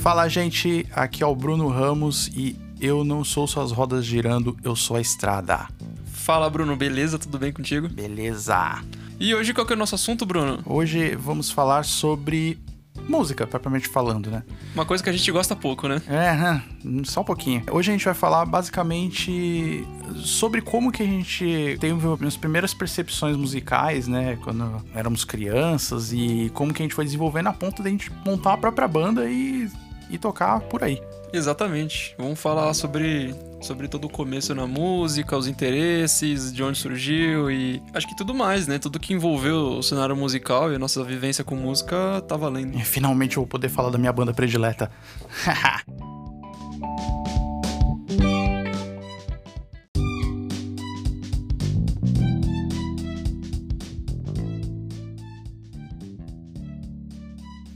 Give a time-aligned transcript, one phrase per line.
[0.00, 4.56] Fala, gente, aqui é o Bruno Ramos e eu não sou só as rodas girando,
[4.64, 5.68] eu sou a estrada.
[6.06, 7.18] Fala, Bruno, beleza?
[7.18, 7.86] Tudo bem contigo?
[7.86, 8.82] Beleza.
[9.20, 10.62] E hoje qual que é o nosso assunto, Bruno?
[10.64, 12.58] Hoje vamos falar sobre
[13.06, 14.42] música, propriamente falando, né?
[14.74, 16.00] Uma coisa que a gente gosta pouco, né?
[16.08, 16.62] É,
[17.04, 17.62] só um pouquinho.
[17.70, 19.86] Hoje a gente vai falar basicamente
[20.16, 24.38] sobre como que a gente teve as primeiras percepções musicais, né?
[24.42, 28.10] Quando éramos crianças e como que a gente foi desenvolvendo a ponto de a gente
[28.24, 29.68] montar a própria banda e,
[30.10, 31.00] e tocar por aí.
[31.32, 32.14] Exatamente.
[32.18, 37.80] Vamos falar sobre, sobre todo o começo na música, os interesses, de onde surgiu e
[37.94, 38.78] acho que tudo mais, né?
[38.78, 42.76] Tudo que envolveu o cenário musical e a nossa vivência com música tá valendo.
[42.76, 44.90] E finalmente eu vou poder falar da minha banda predileta.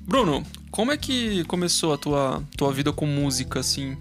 [0.06, 0.44] Bruno,
[0.74, 3.97] como é que começou a tua, tua vida com música, assim?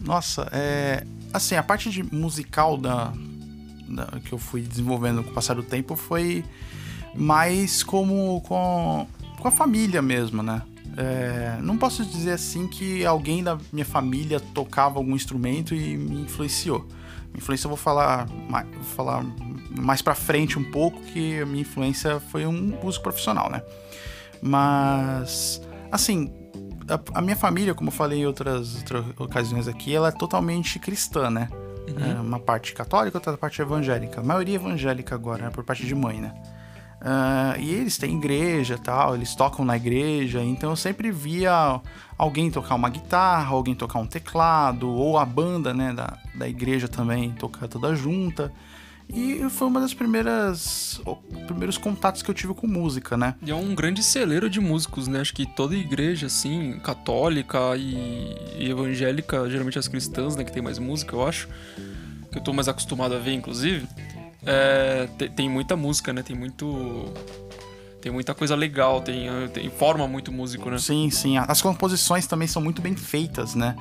[0.00, 1.04] Nossa, é.
[1.30, 3.12] Assim, a parte de musical da,
[3.86, 6.42] da, que eu fui desenvolvendo com o passar do tempo foi
[7.14, 9.06] mais como com,
[9.38, 10.62] com a família mesmo, né?
[10.96, 16.22] É, não posso dizer assim que alguém da minha família tocava algum instrumento e me
[16.22, 16.88] influenciou.
[17.36, 19.22] Influência eu vou falar mais, vou falar
[19.78, 23.62] mais pra frente um pouco, que a minha influência foi um músico profissional, né?
[24.42, 26.32] Mas, assim,
[26.88, 30.78] a, a minha família, como eu falei em outras, outras ocasiões aqui, ela é totalmente
[30.78, 31.48] cristã, né?
[31.88, 32.10] Uhum.
[32.10, 34.20] É uma parte católica, outra parte evangélica.
[34.20, 35.50] A maioria evangélica agora, né?
[35.50, 36.32] Por parte de mãe, né?
[37.00, 41.80] Uh, e eles têm igreja tal, eles tocam na igreja, então eu sempre via
[42.18, 46.88] alguém tocar uma guitarra, alguém tocar um teclado, ou a banda né, da, da igreja
[46.88, 48.52] também tocar toda junta.
[49.12, 51.00] E foi uma das primeiras
[51.46, 53.34] primeiros contatos que eu tive com música, né?
[53.42, 55.20] E é um grande celeiro de músicos, né?
[55.20, 60.44] Acho que toda igreja, assim, católica e, e evangélica, geralmente as cristãs, né?
[60.44, 61.48] Que tem mais música, eu acho.
[62.30, 63.86] Que eu tô mais acostumado a ver, inclusive.
[64.46, 66.22] É, tem, tem muita música, né?
[66.22, 67.12] Tem muito
[68.00, 70.78] tem muita coisa legal, tem, tem forma muito músico, né?
[70.78, 71.36] Sim, sim.
[71.36, 73.76] As composições também são muito bem feitas, né?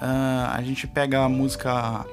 [0.00, 2.04] Uh, a gente pega a música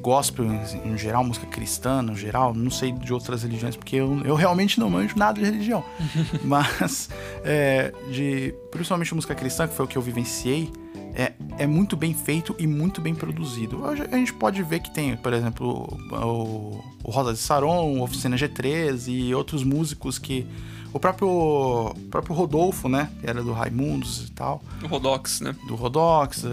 [0.00, 0.46] gospel
[0.84, 4.78] em, geral, música cristã no geral, não sei de outras religiões, porque eu, eu realmente
[4.80, 5.84] não manjo nada de religião.
[6.44, 7.08] Mas,
[7.44, 10.70] é, de, principalmente música cristã, que foi o que eu vivenciei,
[11.14, 13.82] é, é muito bem feito e muito bem produzido.
[13.82, 18.36] Hoje a gente pode ver que tem, por exemplo, o, o Rosa de Saron, Oficina
[18.36, 20.46] G3 e outros músicos que.
[20.92, 23.10] O próprio, o próprio Rodolfo, né?
[23.20, 24.62] Que era do Raimundos e tal.
[24.82, 25.54] O Rodox, né?
[25.66, 26.44] Do Rodox,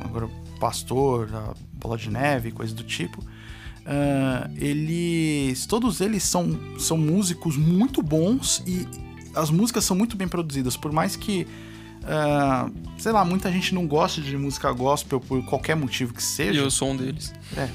[0.00, 0.28] agora
[0.58, 1.28] Pastor,
[1.74, 3.20] Bola de Neve, coisa do tipo.
[3.86, 5.64] Uh, eles.
[5.66, 8.86] Todos eles são, são músicos muito bons e
[9.34, 11.46] as músicas são muito bem produzidas, por mais que.
[12.02, 16.60] Uh, sei lá, muita gente não gosta de música gospel por qualquer motivo que seja.
[16.60, 17.32] E eu sou um deles.
[17.56, 17.68] É.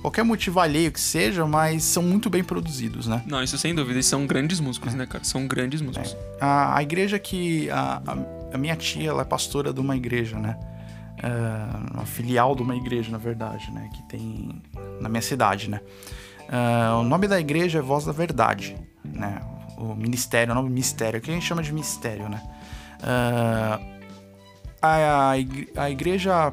[0.00, 3.24] Qualquer motivo alheio que seja, mas são muito bem produzidos, né?
[3.26, 3.94] Não, isso sem dúvida.
[3.94, 4.96] Eles são grandes músicos, é.
[4.96, 5.24] né, cara?
[5.24, 6.12] São grandes músicos.
[6.12, 6.44] É.
[6.44, 7.68] A, a igreja que.
[7.70, 10.56] A, a, a minha tia, ela é pastora de uma igreja, né?
[11.22, 13.90] Uh, uma filial de uma igreja, na verdade, né?
[13.94, 14.62] Que tem
[15.00, 15.80] na minha cidade, né?
[16.48, 19.40] Uh, o nome da igreja é Voz da Verdade, né?
[19.76, 22.42] O ministério, o nome mistério, que a gente chama de mistério, né?
[23.00, 23.96] Uh,
[24.80, 25.32] a,
[25.76, 26.52] a igreja,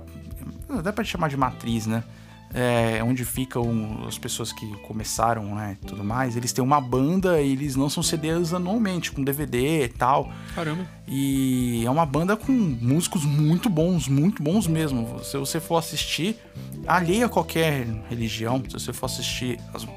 [0.84, 2.04] dá pra chamar de matriz, né?
[2.54, 7.52] É, onde ficam as pessoas que começaram, né, tudo mais, eles têm uma banda e
[7.52, 10.32] eles lançam CDs anualmente, com DVD e tal.
[10.54, 10.88] Caramba.
[11.08, 15.20] E é uma banda com músicos muito bons, muito bons mesmo.
[15.24, 16.38] Se você for assistir,
[16.88, 19.88] alheia a qualquer religião, se você for assistir as,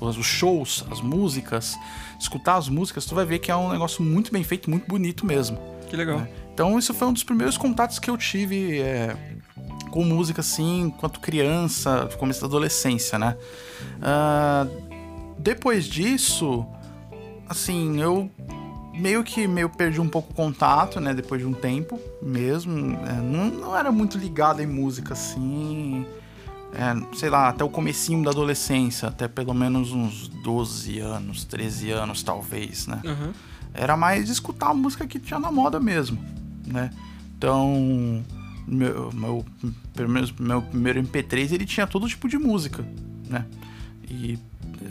[0.00, 1.76] os shows, as músicas,
[2.18, 5.26] escutar as músicas, tu vai ver que é um negócio muito bem feito, muito bonito
[5.26, 5.58] mesmo.
[5.88, 6.20] Que legal.
[6.20, 6.28] Né?
[6.52, 9.14] Então, isso foi um dos primeiros contatos que eu tive é,
[9.96, 13.34] com música assim, enquanto criança, começo da adolescência, né?
[13.96, 14.92] Uh,
[15.38, 16.66] depois disso,
[17.48, 18.30] assim, eu
[18.92, 21.14] meio que meio perdi um pouco o contato, né?
[21.14, 22.94] Depois de um tempo mesmo.
[23.06, 26.04] É, não, não, era muito ligado em música, assim.
[26.74, 31.90] É, sei lá, até o comecinho da adolescência, até pelo menos uns 12 anos, 13
[31.92, 33.00] anos, talvez, né?
[33.02, 33.32] Uhum.
[33.72, 36.22] Era mais escutar a música que tinha na moda mesmo,
[36.66, 36.90] né?
[37.38, 38.22] Então,
[38.66, 39.44] meu, meu,
[39.94, 42.84] pelo menos meu primeiro MP3 ele tinha todo tipo de música,
[43.28, 43.44] né?
[44.08, 44.38] E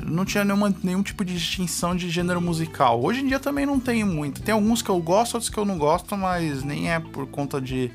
[0.04, 3.02] não tinha nenhuma, nenhum tipo de distinção de gênero musical.
[3.04, 4.42] Hoje em dia também não tem muito.
[4.42, 7.62] Tem alguns que eu gosto, outros que eu não gosto, mas nem é por conta
[7.62, 7.92] de,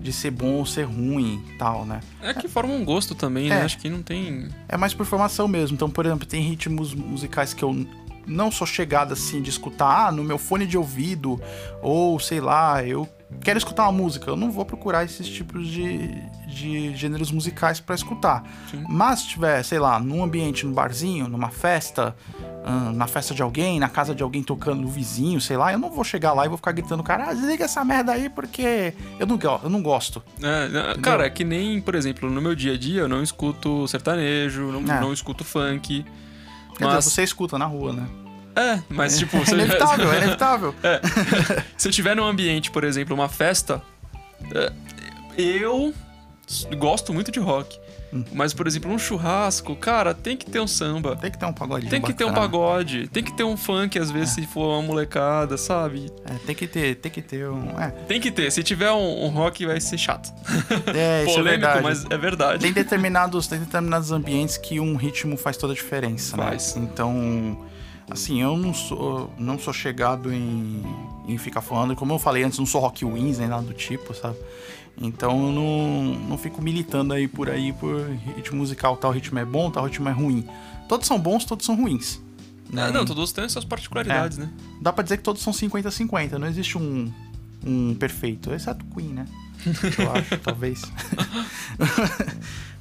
[0.00, 2.00] de ser bom ou ser ruim tal, né?
[2.22, 3.56] É que forma um gosto também, né?
[3.56, 3.64] é, né?
[3.64, 4.48] Acho que não tem.
[4.68, 5.74] É mais por formação mesmo.
[5.74, 7.86] Então, por exemplo, tem ritmos musicais que eu
[8.26, 11.40] não sou chegado assim de escutar ah, no meu fone de ouvido,
[11.82, 13.08] ou sei lá, eu
[13.40, 16.08] quero escutar uma música, eu não vou procurar esses tipos de,
[16.46, 18.42] de gêneros musicais para escutar.
[18.70, 18.84] Sim.
[18.88, 22.14] Mas se tiver, sei lá, num ambiente, num barzinho, numa festa,
[22.66, 25.78] hum, na festa de alguém, na casa de alguém tocando no vizinho, sei lá, eu
[25.78, 28.94] não vou chegar lá e vou ficar gritando, cara, ah, desliga essa merda aí porque
[29.18, 30.22] eu não, eu não gosto.
[30.42, 33.22] É, né, cara, é que nem, por exemplo, no meu dia a dia eu não
[33.22, 35.00] escuto sertanejo, não, É.
[35.00, 36.04] não escuto funk.
[36.80, 38.06] Mas, dizer, você escuta na rua, né?
[38.54, 40.74] É, mas tipo, É se inevitável, é inevitável.
[41.76, 43.82] se eu tiver num ambiente, por exemplo, uma festa,
[44.54, 44.72] é,
[45.36, 45.94] eu
[46.78, 47.80] gosto muito de rock.
[48.12, 48.22] Hum.
[48.30, 51.16] Mas, por exemplo, um churrasco, cara, tem que ter um samba.
[51.16, 52.46] Tem que ter um pagodinho Tem que ter um bacana.
[52.46, 56.12] pagode, tem que ter um funk, às vezes, se for uma molecada, sabe?
[56.26, 57.70] É, tem que ter, tem que ter um.
[57.80, 58.52] É, Tem que ter.
[58.52, 60.30] Se tiver um, um rock, vai ser chato.
[60.94, 61.82] é isso é Polêmico, verdade.
[61.82, 62.60] mas é verdade.
[62.60, 66.74] Tem determinados, tem determinados ambientes que um ritmo faz toda a diferença, Faz.
[66.76, 66.82] né?
[66.92, 67.66] Então,
[68.12, 70.82] assim, eu não sou, não sou chegado em,
[71.26, 74.14] em ficar falando, como eu falei antes, não sou rock wins nem nada do tipo,
[74.14, 74.36] sabe?
[75.00, 78.06] Então eu não, não fico militando aí por aí por
[78.36, 80.46] ritmo musical, tal ritmo é bom, tal ritmo é ruim.
[80.88, 82.20] Todos são bons, todos são ruins.
[82.70, 82.84] né?
[82.84, 84.42] Ah, não, todos têm suas particularidades, É.
[84.42, 84.50] né?
[84.80, 87.10] Dá pra dizer que todos são 50-50, não existe um,
[87.64, 89.24] um perfeito, exceto Queen, né?
[89.98, 90.82] Eu acho, talvez.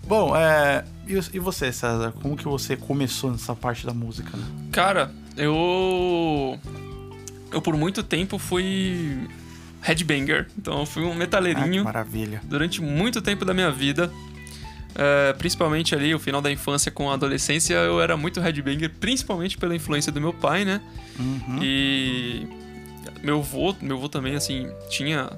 [0.08, 2.14] Bom, é, e, e você, César?
[2.22, 4.36] Como que você começou nessa parte da música?
[4.36, 4.44] Né?
[4.72, 6.60] Cara, eu.
[7.52, 9.28] Eu por muito tempo fui
[9.82, 10.48] headbanger.
[10.58, 12.42] Então eu fui um Ah, metaleirinho maravilha.
[12.44, 14.12] durante muito tempo da minha vida.
[14.94, 19.58] É, principalmente ali, o final da infância com a adolescência, eu era muito headbanger, principalmente
[19.58, 20.82] pela influência do meu pai, né?
[21.18, 21.60] Uhum.
[21.62, 22.46] E
[23.24, 25.30] meu avô, meu avô também, assim, tinha,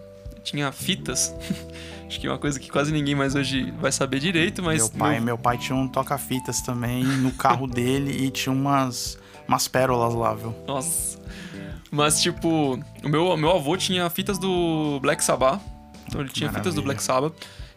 [0.44, 1.34] tinha fitas.
[2.07, 4.80] Acho que é uma coisa que quase ninguém mais hoje vai saber direito, mas.
[4.80, 9.18] meu, pai, meu pai tinha um toca-fitas também no carro dele e tinha umas,
[9.48, 10.56] umas pérolas lá, viu?
[10.68, 11.19] Nossa.
[11.92, 15.62] Mas, tipo, o meu, meu avô tinha fitas do Black Sabbath.
[16.07, 16.86] Então ele tinha fitas do maravilha.
[16.86, 17.34] Black Sabbath.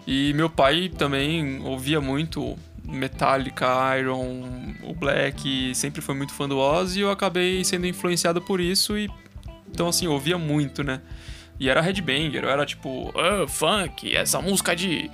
[0.07, 3.67] E meu pai também ouvia muito Metallica,
[3.99, 4.45] Iron,
[4.83, 8.97] o Black, sempre foi muito fã do Ozzy e eu acabei sendo influenciado por isso
[8.97, 9.11] e
[9.69, 11.01] então assim, ouvia muito, né?
[11.59, 15.11] E era headbanger, eu era tipo, ah, funk, essa música de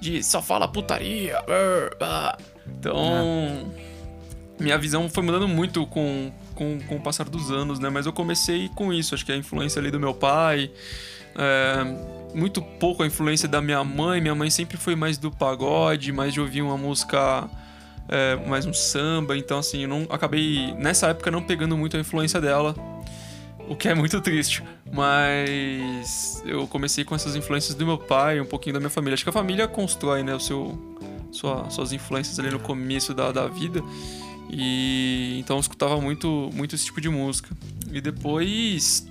[0.00, 1.38] de só fala putaria.
[1.38, 2.38] ah, ah."
[4.58, 7.90] Minha visão foi mudando muito com, com, com o passar dos anos, né?
[7.90, 10.70] Mas eu comecei com isso, acho que a influência ali do meu pai,
[11.34, 14.20] é, muito pouco a influência da minha mãe.
[14.20, 17.48] Minha mãe sempre foi mais do pagode, mais de ouvir uma música,
[18.08, 19.36] é, mais um samba.
[19.36, 22.74] Então, assim, eu não acabei nessa época não pegando muito a influência dela,
[23.68, 24.62] o que é muito triste.
[24.90, 29.14] Mas eu comecei com essas influências do meu pai, um pouquinho da minha família.
[29.14, 30.96] Acho que a família constrói, né, o seu,
[31.30, 33.82] sua- suas influências ali no começo da, da vida.
[34.50, 37.50] E então eu escutava muito, muito esse tipo de música.
[37.92, 39.06] E depois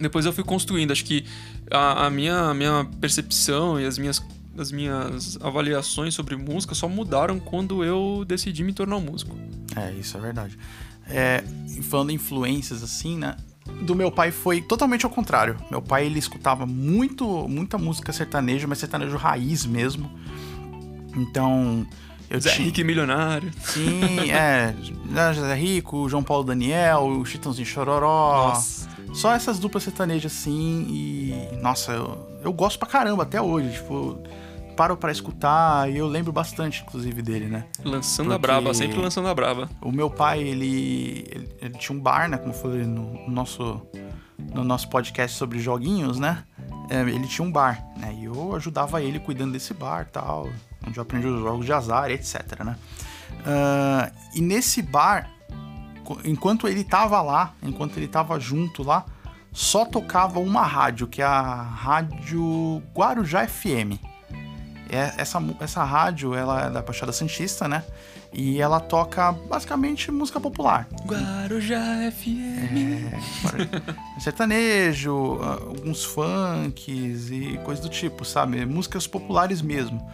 [0.00, 0.90] depois eu fui construindo.
[0.90, 1.24] Acho que
[1.70, 4.22] a, a minha, a minha percepção e as minhas,
[4.58, 9.36] as minhas avaliações sobre música só mudaram quando eu decidi me tornar músico.
[9.76, 10.58] É, isso é verdade.
[11.06, 11.44] É,
[11.82, 13.36] falando em influências assim, né?
[13.82, 15.56] Do meu pai foi totalmente ao contrário.
[15.70, 20.10] Meu pai ele escutava muito, muita música sertaneja, mas sertanejo raiz mesmo.
[21.16, 21.86] Então,
[22.30, 22.62] eu Zé tinha.
[22.62, 23.50] Henrique Milionário.
[23.62, 24.74] Sim, é.
[25.06, 28.48] né, José Rico, João Paulo Daniel, o Chitãozinho Chororó.
[28.48, 28.88] Nossa.
[29.12, 31.56] Só essas duplas sertanejas assim e.
[31.62, 33.72] Nossa, eu, eu gosto pra caramba até hoje.
[33.74, 34.18] Tipo,
[34.76, 37.64] paro pra escutar e eu lembro bastante, inclusive, dele, né?
[37.84, 39.70] Lançando a Porque- braba, sempre lançando a braba.
[39.80, 42.36] O meu pai, ele, ele, ele tinha um bar, né?
[42.38, 43.80] Como eu falei no nosso,
[44.52, 46.42] no nosso podcast sobre joguinhos, né?
[46.90, 48.12] É, ele tinha um bar, né?
[48.20, 50.48] E eu ajudava ele cuidando desse bar tal,
[50.86, 52.76] onde eu aprendi os jogos de azar, etc, né?
[53.44, 55.30] Ah, e nesse bar,
[56.24, 59.04] enquanto ele tava lá, enquanto ele tava junto lá,
[59.52, 64.00] só tocava uma rádio, que é a Rádio Guarujá FM.
[64.90, 67.84] É, essa, essa rádio, ela é da Baixada Santista, né?
[68.32, 70.88] E ela toca basicamente música popular.
[71.06, 73.14] Guarujá FM.
[74.16, 78.66] É, sertanejo, ah, alguns funks e coisa do tipo, sabe?
[78.66, 80.04] Músicas populares mesmo.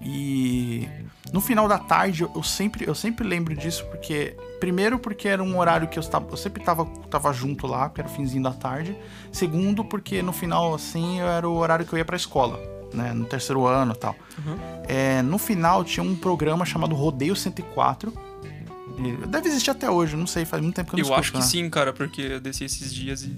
[0.00, 0.88] E
[1.32, 5.58] no final da tarde eu sempre, eu sempre lembro disso porque primeiro porque era um
[5.58, 8.52] horário que eu, estava, eu sempre tava, tava junto lá, que era o finzinho da
[8.52, 8.96] tarde.
[9.32, 12.60] Segundo porque no final assim era o horário que eu ia pra escola,
[12.92, 14.16] né, no terceiro ano, e tal.
[14.38, 14.56] Uhum.
[14.86, 18.12] É, no final tinha um programa chamado Rodeio 104.
[18.98, 21.20] E Deve existir até hoje, não sei, faz muito tempo que eu Eu não escuto,
[21.20, 21.62] acho que né?
[21.64, 23.32] sim, cara, porque eu desci esses dias e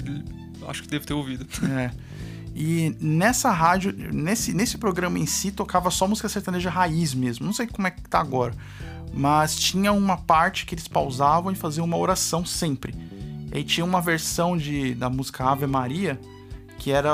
[0.67, 1.47] acho que devo ter ouvido.
[1.71, 1.91] É.
[2.55, 7.47] E nessa rádio, nesse, nesse programa em si, tocava só música sertaneja raiz mesmo.
[7.47, 8.55] Não sei como é que tá agora.
[9.13, 12.95] Mas tinha uma parte que eles pausavam e faziam uma oração sempre.
[13.53, 16.19] E tinha uma versão de, da música Ave Maria
[16.81, 17.13] que era,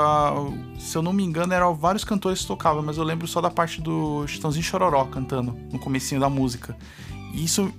[0.79, 3.51] se eu não me engano, eram vários cantores que tocavam, mas eu lembro só da
[3.51, 6.75] parte do Chitãozinho Chororó cantando no comecinho da música.
[7.33, 7.69] E isso,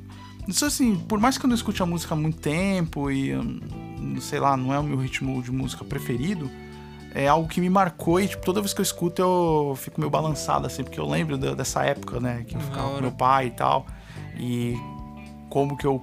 [0.47, 4.17] isso assim, por mais que eu não escute a música há muito tempo e, hum,
[4.21, 6.51] sei lá, não é o meu ritmo de música preferido,
[7.15, 10.11] é algo que me marcou e tipo, toda vez que eu escuto eu fico meio
[10.11, 13.51] balançado, assim, porque eu lembro dessa época, né, que eu ficava com meu pai e
[13.51, 13.87] tal,
[14.39, 14.75] e
[15.49, 16.03] como que eu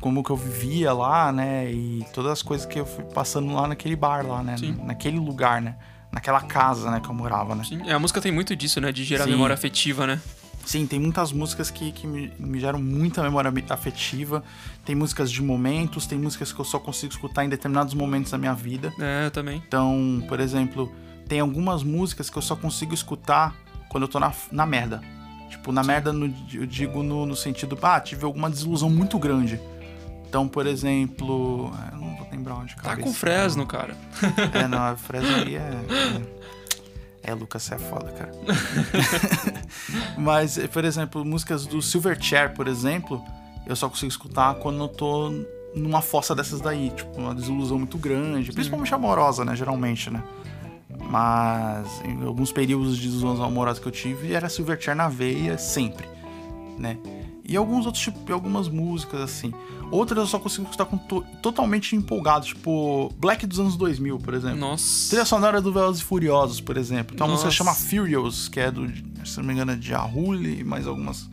[0.00, 1.70] como que eu vivia lá, né?
[1.70, 4.56] E todas as coisas que eu fui passando lá naquele bar lá, né?
[4.56, 4.76] Sim.
[4.82, 5.76] Naquele lugar, né?
[6.10, 7.62] Naquela casa, né, que eu morava, né?
[7.62, 8.90] Sim, a música tem muito disso, né?
[8.90, 9.30] De gerar Sim.
[9.30, 10.20] memória afetiva, né?
[10.64, 14.44] Sim, tem muitas músicas que, que me, me, geram muita memória afetiva.
[14.84, 18.38] Tem músicas de momentos, tem músicas que eu só consigo escutar em determinados momentos da
[18.38, 18.92] minha vida.
[18.98, 19.62] É, eu também.
[19.66, 20.90] Então, por exemplo,
[21.28, 23.54] tem algumas músicas que eu só consigo escutar
[23.88, 25.00] quando eu tô na, na merda.
[25.50, 25.88] Tipo, na Sim.
[25.88, 29.60] merda no, eu digo no, no sentido, ah, tive alguma desilusão muito grande.
[30.26, 31.70] Então, por exemplo.
[31.92, 32.96] Eu não vou lembrar onde, cara.
[32.96, 33.94] Tá com Fresno, cara.
[34.54, 35.58] É, não, Fresno aí é.
[35.58, 36.42] é...
[37.22, 38.32] É, Lucas, você é foda, cara.
[40.18, 43.22] Mas, por exemplo, músicas do Silverchair, por exemplo,
[43.66, 45.32] eu só consigo escutar quando eu tô
[45.74, 50.22] numa fossa dessas daí, tipo, uma desilusão muito grande, principalmente amorosa, né, geralmente, né?
[51.08, 56.06] Mas em alguns períodos de desilusão amorosa que eu tive, era Silverchair na veia sempre,
[56.78, 56.98] né?
[57.44, 59.52] E alguns outros tipos, algumas músicas assim.
[59.90, 64.32] Outras eu só consigo escutar com to totalmente empolgado, tipo Black dos anos 2000, por
[64.32, 64.58] exemplo.
[64.58, 65.10] Nossa.
[65.10, 67.16] Trilha sonora do Velozes e Furiosos, por exemplo.
[67.16, 67.46] Tem uma Nossa.
[67.46, 68.90] música que chama Furious, que é do,
[69.26, 71.28] se não me engano, é de Ahuli e mais algumas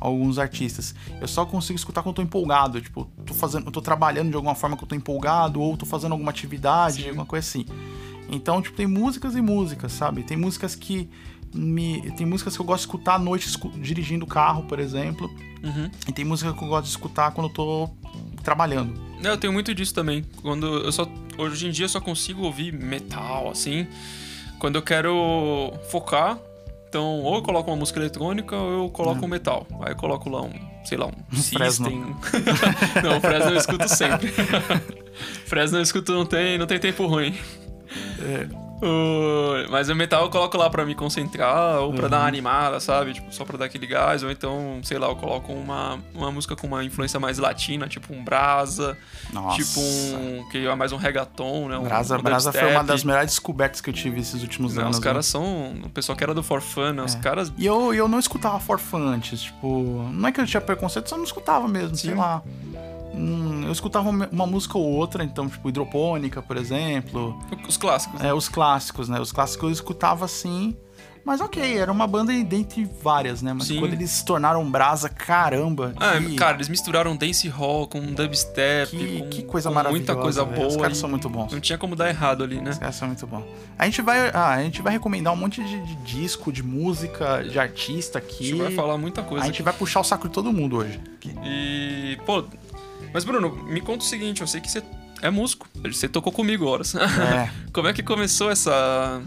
[0.00, 0.94] alguns artistas.
[1.20, 4.54] Eu só consigo escutar quando eu tô empolgado, tipo, tô fazendo, tô trabalhando de alguma
[4.54, 7.08] forma que eu tô empolgado ou tô fazendo alguma atividade, Sim.
[7.08, 7.66] alguma coisa assim.
[8.30, 10.22] Então, tipo, tem músicas e músicas, sabe?
[10.22, 11.08] Tem músicas que
[11.54, 12.10] me.
[12.12, 15.30] Tem músicas que eu gosto de escutar à noite dirigindo o carro, por exemplo.
[15.62, 15.90] Uhum.
[16.06, 17.90] E tem música que eu gosto de escutar quando eu tô
[18.42, 18.98] trabalhando.
[19.22, 20.24] Eu tenho muito disso também.
[20.42, 21.06] Quando eu só.
[21.36, 23.86] Hoje em dia eu só consigo ouvir metal, assim.
[24.58, 26.38] Quando eu quero focar.
[26.88, 29.24] Então, ou eu coloco uma música eletrônica ou eu coloco é.
[29.24, 29.66] um metal.
[29.82, 30.52] Aí eu coloco lá um,
[30.86, 32.00] sei lá, um System.
[33.04, 34.32] não, o Fresno eu escuto sempre.
[35.44, 37.36] Fresno eu escuto não tem, não tem tempo ruim.
[38.20, 38.67] É.
[39.70, 42.10] Mas o metal eu coloco lá pra me concentrar ou pra uhum.
[42.10, 42.28] dar uma uhum.
[42.28, 43.14] animada, sabe?
[43.14, 44.22] Tipo, só pra dar aquele gás.
[44.22, 48.12] Ou então, sei lá, eu coloco uma, uma música com uma influência mais latina, tipo
[48.12, 48.96] um Brasa.
[49.32, 49.56] Nossa.
[49.56, 50.48] Tipo um.
[50.50, 51.78] que é mais um reggaeton, né?
[51.78, 54.84] Um, Brasa, um Brasa foi uma das melhores descobertas que eu tive esses últimos não,
[54.84, 54.98] anos.
[54.98, 55.32] Os caras né?
[55.32, 55.74] são.
[55.84, 57.02] O pessoal que era do For Fun, né?
[57.02, 57.18] Os é.
[57.18, 57.52] caras.
[57.56, 59.42] E eu, eu não escutava For Fun antes.
[59.42, 62.08] Tipo, não é que eu tinha preconceito, só não escutava mesmo, Sim.
[62.08, 62.42] sei lá.
[63.14, 67.38] Hum, eu escutava uma música ou outra, então, tipo, hidropônica, por exemplo.
[67.66, 68.20] Os clássicos.
[68.20, 69.20] É, os clássicos, né?
[69.20, 70.76] Os clássicos eu escutava assim.
[71.28, 73.52] Mas ok, era uma banda dentre várias, né?
[73.52, 73.80] Mas Sim.
[73.80, 75.92] quando eles se tornaram brasa, caramba.
[75.98, 76.34] Ah, que...
[76.34, 78.96] cara, eles misturaram dance hall com dubstep.
[78.96, 80.14] Que, com, que coisa maravilhosa.
[80.14, 80.68] Muita coisa boa.
[80.68, 81.52] Os caras são muito bons.
[81.52, 82.70] Não tinha como dar errado ali, né?
[82.70, 83.44] Os caras são muito bons.
[83.78, 87.42] A gente vai, ah, a gente vai recomendar um monte de, de, disco, de música,
[87.42, 88.44] de artista aqui.
[88.44, 89.44] A gente vai falar muita coisa.
[89.44, 89.62] A gente aqui.
[89.64, 90.98] vai puxar o saco de todo mundo hoje.
[91.44, 92.42] E, pô,
[93.12, 94.82] mas, Bruno, me conta o seguinte: eu sei que você
[95.22, 95.68] é músico.
[95.84, 96.94] Você tocou comigo horas.
[96.94, 97.50] É.
[97.72, 99.22] Como é que começou essa,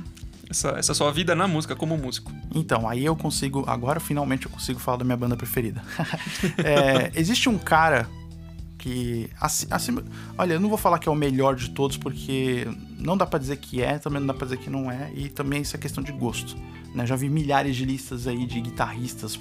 [0.50, 2.32] essa, essa, sua vida na música como músico?
[2.54, 3.64] Então, aí eu consigo.
[3.68, 5.82] Agora finalmente eu consigo falar da minha banda preferida.
[6.64, 8.08] é, existe um cara
[8.78, 9.30] que.
[9.40, 9.98] Assim, assim,
[10.38, 13.40] olha, eu não vou falar que é o melhor de todos, porque não dá para
[13.40, 15.80] dizer que é, também não dá pra dizer que não é, e também isso é
[15.80, 16.56] questão de gosto.
[16.94, 17.06] Né?
[17.06, 19.38] Já vi milhares de listas aí de guitarristas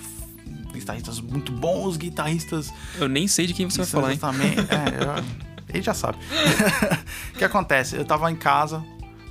[0.73, 2.73] guitarristas muito bons, guitarristas.
[2.99, 4.19] Eu nem sei de quem você vai falar, hein?
[4.19, 5.25] Também, é, eu,
[5.73, 6.19] ele já sabe.
[7.35, 7.97] o que acontece?
[7.97, 8.83] Eu tava em casa.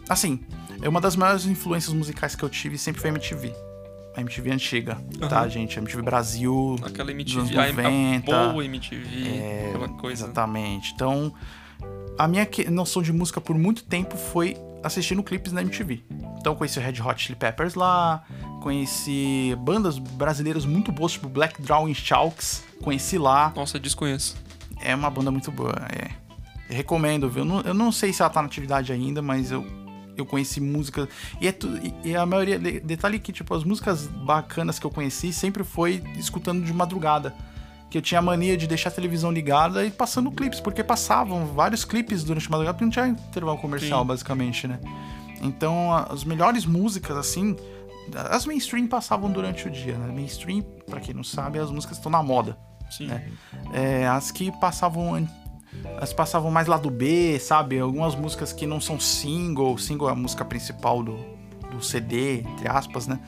[0.07, 0.39] Assim,
[0.81, 3.53] é uma das maiores influências musicais que eu tive sempre foi a MTV.
[4.15, 5.27] A MTV antiga, uhum.
[5.27, 5.77] tá, gente?
[5.77, 6.75] A MTV Brasil.
[6.83, 10.25] Aquela MTV, dos anos 90, a boa MTV, é, aquela coisa.
[10.25, 10.93] Exatamente.
[10.93, 11.33] Então,
[12.17, 16.03] a minha noção de música por muito tempo foi assistindo clipes na MTV.
[16.39, 18.23] Então, conheci o Red Hot Chili Peppers lá,
[18.61, 22.63] Conheci bandas brasileiras muito boas, tipo Black Drawing Chalks.
[22.81, 23.53] Conheci lá.
[23.55, 24.35] Nossa, desconheço.
[24.81, 26.11] É uma banda muito boa, é.
[26.69, 27.43] Eu recomendo, viu?
[27.43, 29.65] Eu não, eu não sei se ela tá na atividade ainda, mas eu,
[30.15, 31.07] eu conheci músicas.
[31.41, 31.67] E, é tu,
[32.03, 32.59] e a maioria.
[32.59, 37.33] Detalhe que, tipo, as músicas bacanas que eu conheci sempre foi escutando de madrugada.
[37.89, 41.47] Que eu tinha a mania de deixar a televisão ligada e passando clipes, porque passavam
[41.47, 44.07] vários clipes durante a madrugada, porque não tinha intervalo comercial, Sim.
[44.07, 44.79] basicamente, né?
[45.41, 47.55] Então, as melhores músicas, assim,
[48.15, 50.11] as mainstream passavam durante o dia, né?
[50.13, 52.57] Mainstream, para quem não sabe, as músicas estão na moda.
[52.89, 53.07] Sim.
[53.07, 53.31] Né?
[53.73, 55.27] É, as que passavam.
[56.01, 57.79] As passavam mais lá do B, sabe?
[57.79, 61.15] Algumas músicas que não são single, single é a música principal do,
[61.71, 63.19] do CD, entre aspas, né?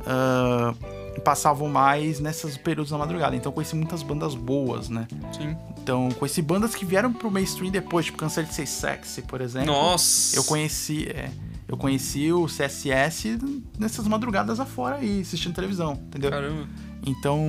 [0.00, 3.36] Uh, passavam mais nesses períodos da madrugada.
[3.36, 5.06] Então conheci muitas bandas boas, né?
[5.32, 5.56] Sim.
[5.80, 9.68] Então conheci bandas que vieram pro mainstream depois, tipo Cansei de Ser Sexy, por exemplo.
[9.68, 10.36] Nossa!
[10.36, 11.08] Eu conheci.
[11.08, 11.30] É,
[11.68, 13.38] Eu conheci o CSS
[13.78, 16.30] nessas madrugadas afora aí, assistindo televisão, entendeu?
[16.30, 16.68] Caramba.
[17.04, 17.40] Então,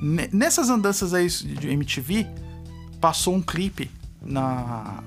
[0.00, 2.26] ne- nessas andanças aí de MTV,
[3.00, 3.90] passou um clipe
[4.20, 5.02] na.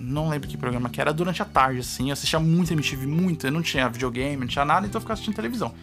[0.00, 2.08] Não lembro que programa que era, durante a tarde, assim.
[2.08, 3.46] Eu assistia muito MTV, muito.
[3.46, 5.74] Eu não tinha videogame, não tinha nada, então eu ficava assistindo televisão.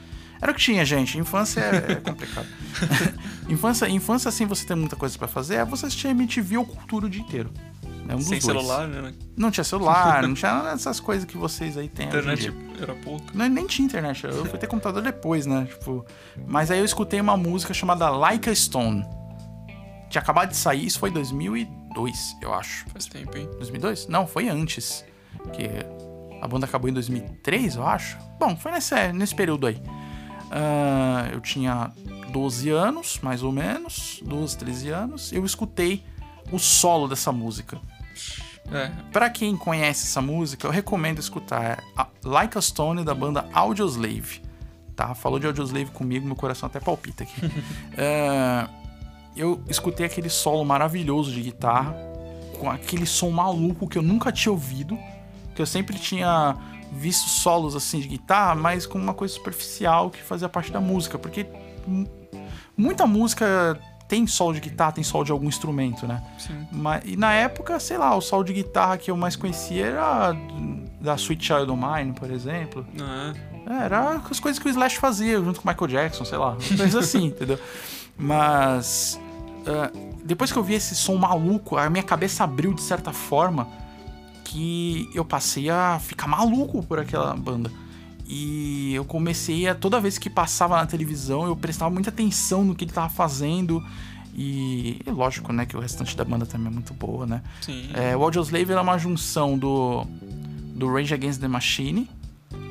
[0.41, 1.17] Era o que tinha, gente.
[1.17, 2.48] Infância é, é complicado.
[3.50, 7.08] infância, infância, assim, você tem muita coisa pra fazer, é você assistir MTV ou cultura
[7.08, 7.50] o dia inteiro.
[8.07, 8.43] É um Sem dois.
[8.43, 9.13] celular, né?
[9.35, 12.05] Não tinha celular, não tinha nada dessas coisas que vocês aí têm.
[12.05, 13.25] em Internet era pouco.
[13.33, 15.65] Não, nem tinha internet, eu fui ter computador depois, né?
[15.65, 16.05] Tipo,
[16.45, 19.03] mas aí eu escutei uma música chamada Like a Stone.
[20.09, 22.85] Tinha acabado de sair, isso foi 2002, eu acho.
[22.89, 23.50] Faz tempo, hein?
[23.57, 24.07] 2002?
[24.07, 25.03] Não, foi antes.
[25.51, 25.67] Que
[26.41, 28.17] a banda acabou em 2003, eu acho.
[28.39, 29.81] Bom, foi nesse, nesse período aí.
[30.51, 31.91] Ah, eu tinha
[32.31, 35.33] 12 anos, mais ou menos, 12, 13 anos.
[35.33, 36.03] Eu escutei
[36.51, 37.79] o solo dessa música.
[38.72, 43.13] É, Pra quem conhece essa música, eu recomendo escutar é a Like a Stone da
[43.13, 44.41] banda Audioslave.
[44.95, 45.13] Tá?
[45.13, 47.41] Falou de Audioslave comigo, meu coração até palpita aqui.
[47.98, 48.67] É,
[49.36, 51.95] eu escutei aquele solo maravilhoso de guitarra,
[52.60, 54.98] com aquele som maluco que eu nunca tinha ouvido,
[55.53, 56.55] que eu sempre tinha
[56.91, 61.19] visto solos assim de guitarra, mas com uma coisa superficial que fazia parte da música,
[61.19, 61.45] porque
[61.86, 62.07] mu-
[62.77, 66.21] muita música tem solo de guitarra, tem solo de algum instrumento, né?
[66.38, 66.67] sim.
[66.71, 70.33] Mas, e na época, sei lá, o solo de guitarra que eu mais conhecia era
[71.01, 72.85] da Sweet Child O' Mine, por exemplo.
[73.01, 73.33] Ah,
[73.67, 76.55] É, Era as coisas que o Slash fazia junto com o Michael Jackson, sei lá.
[76.77, 77.59] Coisas assim, entendeu?
[78.17, 79.19] Mas.
[79.67, 79.91] ah,
[80.24, 83.67] depois que eu vi esse som maluco, a minha cabeça abriu de certa forma
[84.43, 87.71] que eu passei a ficar maluco por aquela banda.
[88.27, 89.75] E eu comecei a.
[89.75, 93.84] Toda vez que passava na televisão, eu prestava muita atenção no que ele tava fazendo.
[94.34, 97.41] E, e lógico, né, que o restante da banda também é muito boa, né?
[97.62, 97.89] sim.
[97.94, 100.05] É, o Audioslave é uma junção do,
[100.75, 102.10] do Rage Against the Machine,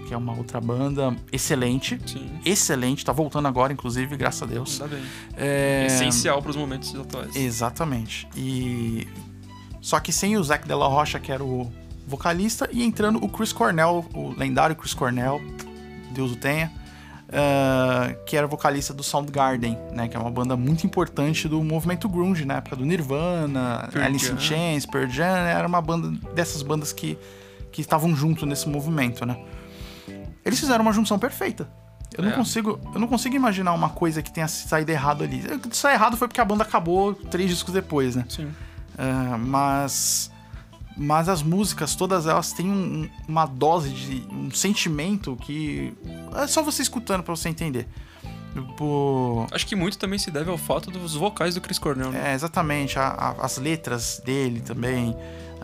[0.06, 1.98] que é uma outra banda excelente.
[2.04, 2.28] Sim.
[2.44, 4.78] Excelente, tá voltando agora, inclusive, graças a Deus.
[4.78, 5.04] Ainda bem.
[5.38, 7.34] É, Essencial pros momentos atuais.
[7.34, 8.28] Exatamente.
[8.36, 9.08] E.
[9.80, 11.70] Só que sem o Zac Della Rocha, que era o
[12.06, 15.40] vocalista, e entrando o Chris Cornell, o lendário Chris Cornell,
[16.12, 16.70] Deus o tenha,
[17.32, 20.06] ah, que era vocalista do Soundgarden, né?
[20.08, 24.30] Que é uma banda muito importante do movimento grunge, na época do Nirvana, Pearl Alice
[24.32, 24.38] in.
[24.38, 27.18] Chains, Pearl Jam, era uma banda dessas bandas que,
[27.72, 29.36] que estavam junto nesse movimento, né?
[30.44, 31.68] Eles fizeram uma junção perfeita.
[32.16, 32.34] Eu não É.
[32.34, 35.42] consigo, eu não consigo imaginar uma coisa que tenha saído errado ali.
[35.72, 38.24] Se saiu errado foi porque a banda acabou três discos depois, né?
[38.28, 38.52] Sim.
[38.96, 40.30] Ah, mas
[40.96, 45.92] mas as músicas todas elas têm um- uma dose de um sentimento que
[46.36, 47.88] é só você escutando pra você entender.
[48.52, 52.30] Tipo, Acho que muito também se deve ao fato dos vocais do Chris Cornell, né?
[52.30, 55.16] é, exatamente, a- a- as letras dele também,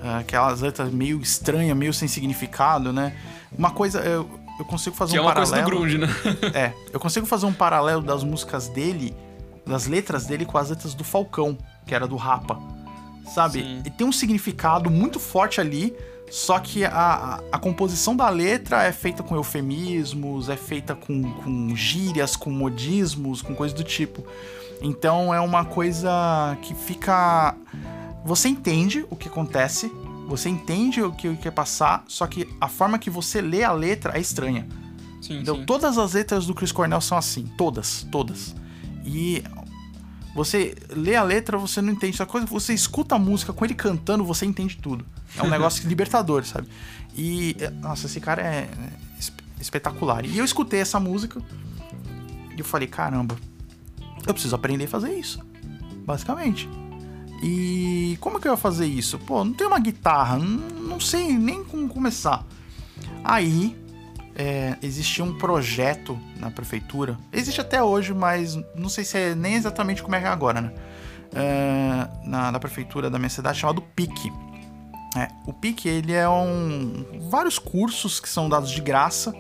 [0.03, 3.15] ah, aquelas letras meio estranhas, meio sem significado, né?
[3.57, 5.71] Uma coisa, eu, eu consigo fazer que é um uma coisa paralelo.
[5.71, 6.09] do grunge, né?
[6.53, 9.15] É, eu consigo fazer um paralelo das músicas dele,
[9.65, 12.59] das letras dele com as letras do Falcão, que era do Rapa.
[13.27, 13.63] Sabe?
[13.63, 13.83] Sim.
[13.85, 15.95] E tem um significado muito forte ali,
[16.31, 21.75] só que a, a, composição da letra é feita com eufemismos, é feita com, com
[21.75, 24.25] gírias, com modismos, com coisas do tipo.
[24.81, 27.55] Então é uma coisa que fica.
[28.25, 29.91] Você entende o que acontece,
[30.29, 33.65] você entende o que o que quer passar, só que a forma que você lê
[33.65, 34.67] a letra é estranha.
[35.21, 35.65] Sim, Então, sim.
[35.65, 37.47] todas as letras do Chris Cornell são assim.
[37.59, 38.55] Todas, todas.
[39.05, 39.43] E
[40.45, 42.47] você lê a letra, você não entende essa coisa.
[42.47, 45.05] Você escuta a música com ele cantando, você entende tudo.
[45.37, 46.69] É um negócio libertador, sabe?
[47.17, 48.71] E, é, nossa, esse cara é é
[49.19, 50.25] esp- espetacular.
[50.25, 51.41] E eu escutei essa música
[52.57, 53.37] e eu falei, caramba,
[54.27, 55.41] eu preciso aprender a fazer isso.
[56.05, 56.69] Basicamente.
[57.43, 59.19] E como é que eu ia fazer isso?
[59.19, 62.45] Pô, não tenho uma guitarra, não, não sei nem como começar.
[63.25, 63.77] Aí
[64.41, 67.19] é, existia um projeto na prefeitura.
[67.31, 70.63] Existe até hoje, mas não sei se é nem exatamente como é que é agora,
[70.63, 70.73] né?
[71.35, 74.33] É, na, na prefeitura da minha cidade chamado PIC.
[75.15, 79.35] É, o PIC ele é um vários cursos que são dados de graça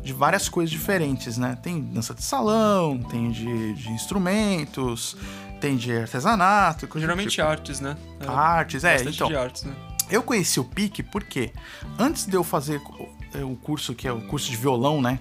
[0.00, 1.58] de várias coisas diferentes, né?
[1.60, 5.16] Tem dança de salão, tem de, de instrumentos,
[5.60, 7.46] tem de artesanato, Geralmente tipo.
[7.46, 7.96] artes, né?
[8.24, 8.92] Artes, é.
[8.92, 9.74] bastante Então, de artes, né?
[10.10, 11.52] eu conheci o PIC porque
[11.98, 12.80] antes de eu fazer
[13.42, 15.18] o- o curso que é o curso de violão, né?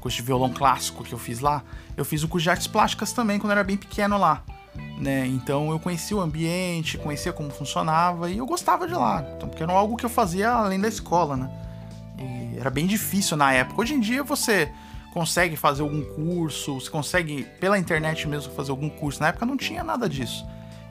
[0.00, 1.62] Curso de violão clássico que eu fiz lá,
[1.96, 4.42] eu fiz o curso de artes plásticas também quando eu era bem pequeno lá,
[4.98, 5.26] né?
[5.26, 9.62] Então eu conheci o ambiente, conhecia como funcionava e eu gostava de lá, então, porque
[9.62, 11.50] era algo que eu fazia além da escola, né?
[12.18, 13.80] E era bem difícil na época.
[13.80, 14.70] Hoje em dia você
[15.12, 19.20] consegue fazer algum curso, você consegue pela internet mesmo fazer algum curso.
[19.20, 20.46] Na época não tinha nada disso.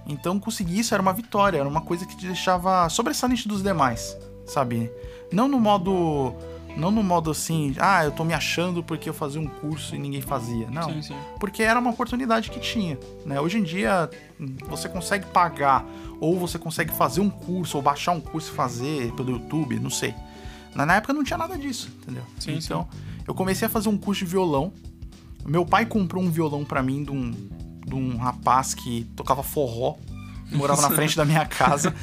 [0.07, 4.15] Então conseguir isso era uma vitória, era uma coisa que te deixava sobressalente dos demais,
[4.45, 4.91] sabe?
[5.31, 6.33] Não no modo.
[6.77, 9.97] Não no modo assim, ah, eu tô me achando porque eu fazia um curso e
[9.97, 10.69] ninguém fazia.
[10.69, 10.91] Não.
[10.91, 11.15] Sim, sim.
[11.39, 12.99] Porque era uma oportunidade que tinha.
[13.25, 13.39] Né?
[13.39, 14.09] Hoje em dia,
[14.67, 15.85] você consegue pagar,
[16.19, 19.89] ou você consegue fazer um curso, ou baixar um curso e fazer pelo YouTube, não
[19.89, 20.13] sei.
[20.75, 22.23] Na época não tinha nada disso, entendeu?
[22.37, 22.89] Sim, então,
[23.25, 24.73] eu comecei a fazer um curso de violão.
[25.45, 29.95] Meu pai comprou um violão pra mim de um, de um rapaz que tocava forró,
[30.51, 31.93] morava na frente da minha casa.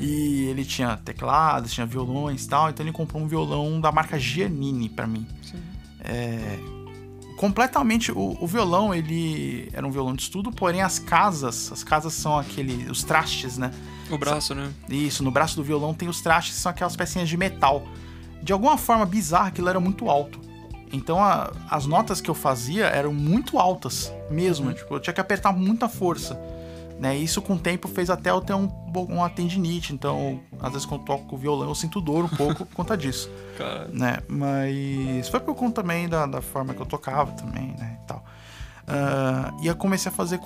[0.00, 2.70] E ele tinha teclados, tinha violões e tal.
[2.70, 5.26] Então ele comprou um violão da marca Giannini pra mim.
[5.42, 5.58] Sim.
[6.00, 6.58] É,
[7.36, 12.14] completamente o, o violão ele era um violão de estudo porém as casas as casas
[12.14, 13.70] são aquele os trastes né
[14.10, 14.70] O braço, né?
[14.88, 17.86] isso no braço do violão tem os trastes que são aquelas pecinhas de metal
[18.42, 20.40] de alguma forma bizarra aquilo era muito alto
[20.92, 25.20] então a- as notas que eu fazia eram muito altas mesmo tipo eu tinha que
[25.20, 26.40] apertar muita força
[26.98, 30.86] né isso com o tempo fez até eu ter um, uma tendinite então às vezes
[30.86, 34.18] quando toco o violão eu sinto dor um pouco por conta disso Cara, né?
[34.28, 37.98] Mas foi por conta também da, da forma que eu tocava também, né?
[38.02, 38.24] E tal.
[38.86, 40.40] Ah, e eu comecei a fazer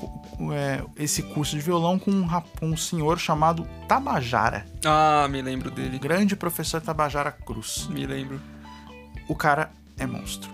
[0.52, 2.26] é, esse curso de violão com um,
[2.62, 4.64] um senhor chamado Tabajara.
[4.84, 5.98] Ah, me lembro dele.
[5.98, 7.86] Grande professor Tabajara Cruz.
[7.88, 8.40] Me lembro.
[9.28, 10.50] O cara é monstro.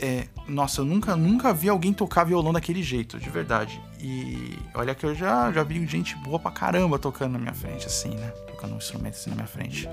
[0.00, 3.80] É, nossa, eu nunca, nunca vi alguém tocar violão daquele jeito, de verdade.
[4.06, 7.86] E olha que eu já, já vi gente boa pra caramba tocando na minha frente,
[7.86, 8.28] assim, né?
[8.46, 9.88] Tocando um instrumento assim na minha frente.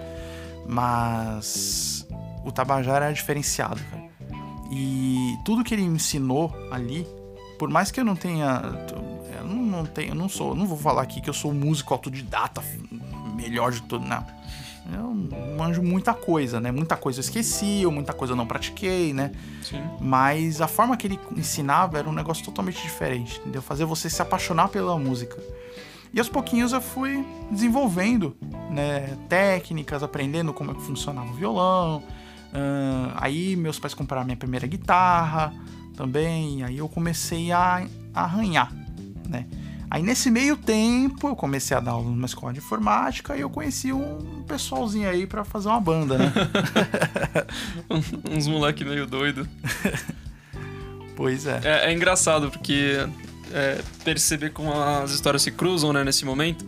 [0.68, 2.06] Mas
[2.44, 4.04] o Tabajara era diferenciado, cara.
[4.70, 7.08] E tudo que ele me ensinou ali,
[7.58, 8.62] por mais que eu não tenha.
[9.40, 10.50] Eu não, não tenho, eu não sou.
[10.50, 12.62] eu Não vou falar aqui que eu sou músico autodidata,
[13.34, 14.26] melhor de tudo, não.
[14.92, 15.14] Eu
[15.58, 16.72] manjo muita coisa, né?
[16.72, 19.32] Muita coisa eu esqueci, ou muita coisa eu não pratiquei, né?
[19.62, 19.82] Sim.
[20.00, 23.62] Mas a forma que ele ensinava era um negócio totalmente diferente, entendeu?
[23.62, 25.38] Fazer você se apaixonar pela música.
[26.14, 28.36] E aos pouquinhos eu fui desenvolvendo
[28.70, 32.04] né, técnicas, aprendendo como é que funcionava o violão.
[32.54, 35.54] Ahn, aí meus pais compraram minha primeira guitarra
[35.96, 36.64] também.
[36.64, 38.74] Aí eu comecei a, a arranhar,
[39.30, 39.48] né?
[39.92, 43.50] Aí nesse meio tempo eu comecei a dar aula numa escola de informática e eu
[43.50, 46.32] conheci um pessoalzinho aí pra fazer uma banda, né?
[48.32, 49.46] Uns moleque meio doido.
[51.18, 51.60] pois é.
[51.66, 53.06] É, é engraçado porque
[53.52, 56.66] é, perceber como as histórias se cruzam, né, nesse momento.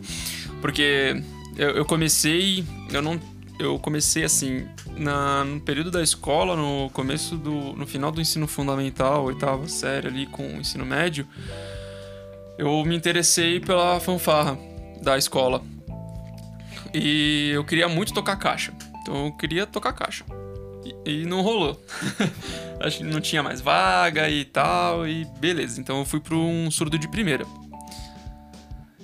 [0.59, 1.23] Porque
[1.55, 2.65] eu, eu comecei.
[2.91, 3.17] Eu não.
[3.57, 4.65] Eu comecei assim,
[4.97, 7.71] na, no período da escola, no começo do.
[7.71, 11.25] no final do ensino fundamental, oitava série ali com o ensino médio,
[12.57, 14.57] eu me interessei pela fanfarra
[15.01, 15.61] da escola.
[16.93, 18.73] E eu queria muito tocar caixa.
[19.01, 20.23] Então eu queria tocar caixa.
[21.05, 21.81] E, e não rolou.
[22.79, 25.79] Acho que não tinha mais vaga e tal, e beleza.
[25.79, 27.45] Então eu fui para um surdo de primeira.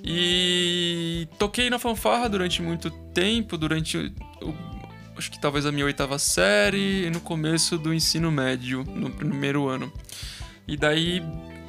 [0.04, 3.98] E toquei na fanfarra durante muito tempo, durante
[4.42, 4.54] o-
[5.18, 9.68] acho que talvez a minha oitava série e no começo do ensino médio, no primeiro
[9.68, 9.92] ano.
[10.68, 11.22] E daí,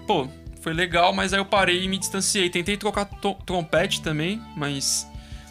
[0.07, 0.29] pô,
[0.61, 2.51] foi legal, mas aí eu parei e me distanciei.
[2.51, 5.07] Tentei tocar to- trompete também, mas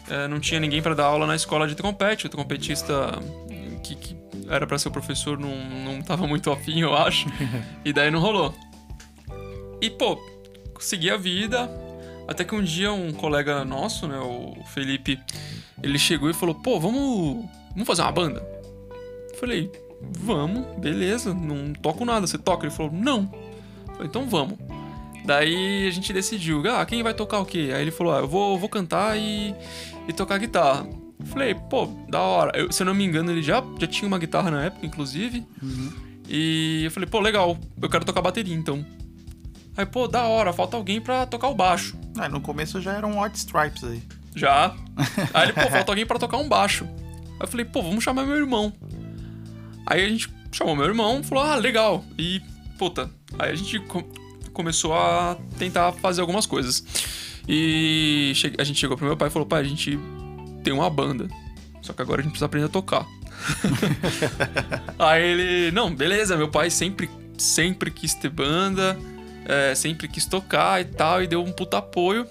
[0.08, 2.26] é, não tinha ninguém para dar aula na escola de trompete.
[2.26, 3.18] O trompetista
[3.82, 4.16] que, que
[4.48, 7.26] era para ser o professor não, não tava muito afim, eu acho.
[7.84, 8.54] e daí não rolou.
[9.80, 10.18] E, pô,
[10.78, 11.70] segui a vida.
[12.28, 15.18] Até que um dia um colega nosso, né, o Felipe,
[15.82, 18.46] ele chegou e falou: pô, vamos, vamos fazer uma banda?
[19.40, 19.70] Falei:
[20.00, 22.66] vamos, beleza, não toco nada, você toca?
[22.66, 23.28] Ele falou: não.
[23.88, 24.56] Falei: então vamos.
[25.24, 27.70] Daí a gente decidiu: ah, quem vai tocar o quê?
[27.74, 29.54] Aí ele falou: ah, eu vou, vou cantar e,
[30.08, 30.86] e tocar guitarra.
[31.26, 32.58] Falei, pô, da hora.
[32.58, 35.46] Eu- se eu não me engano, ele já, já tinha uma guitarra na época, inclusive.
[36.28, 38.84] E eu falei, pô, legal, eu quero tocar bateria então.
[39.76, 41.96] Aí, pô, da hora, falta alguém pra tocar o baixo.
[42.16, 44.02] Ah, no começo já eram White Stripes aí.
[44.34, 44.74] Já.
[45.34, 46.84] Aí ele, pô, falta alguém pra tocar um baixo.
[46.84, 48.72] Aí eu falei, pô, vamos chamar meu irmão.
[49.86, 52.04] Aí a gente chamou meu irmão, falou, ah, legal.
[52.18, 52.40] E,
[52.78, 53.78] puta, aí a gente
[54.60, 56.84] começou a tentar fazer algumas coisas.
[57.48, 59.98] E a gente chegou pro meu pai e falou, pai, a gente
[60.62, 61.28] tem uma banda.
[61.80, 63.06] Só que agora a gente precisa aprender a tocar.
[64.98, 68.98] Aí ele, não, beleza, meu pai sempre, sempre quis ter banda,
[69.46, 72.26] é, sempre quis tocar e tal, e deu um puta apoio.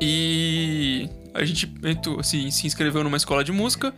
[0.00, 3.92] E a gente entrou, assim, se inscreveu numa escola de música.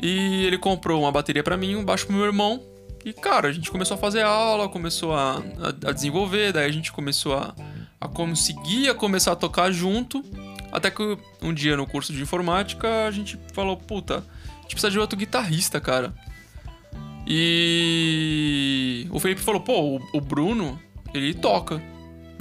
[0.00, 2.62] E ele comprou uma bateria pra mim, um baixo pro meu irmão.
[3.04, 6.72] E, cara, a gente começou a fazer aula, começou a, a, a desenvolver, daí a
[6.72, 7.54] gente começou a,
[8.00, 10.24] a conseguir a começar a tocar junto.
[10.70, 14.90] Até que um dia no curso de informática a gente falou, puta, a gente precisa
[14.90, 16.12] de outro guitarrista, cara.
[17.26, 20.80] E o Felipe falou, pô, o, Bruno,
[21.12, 21.82] ele toca.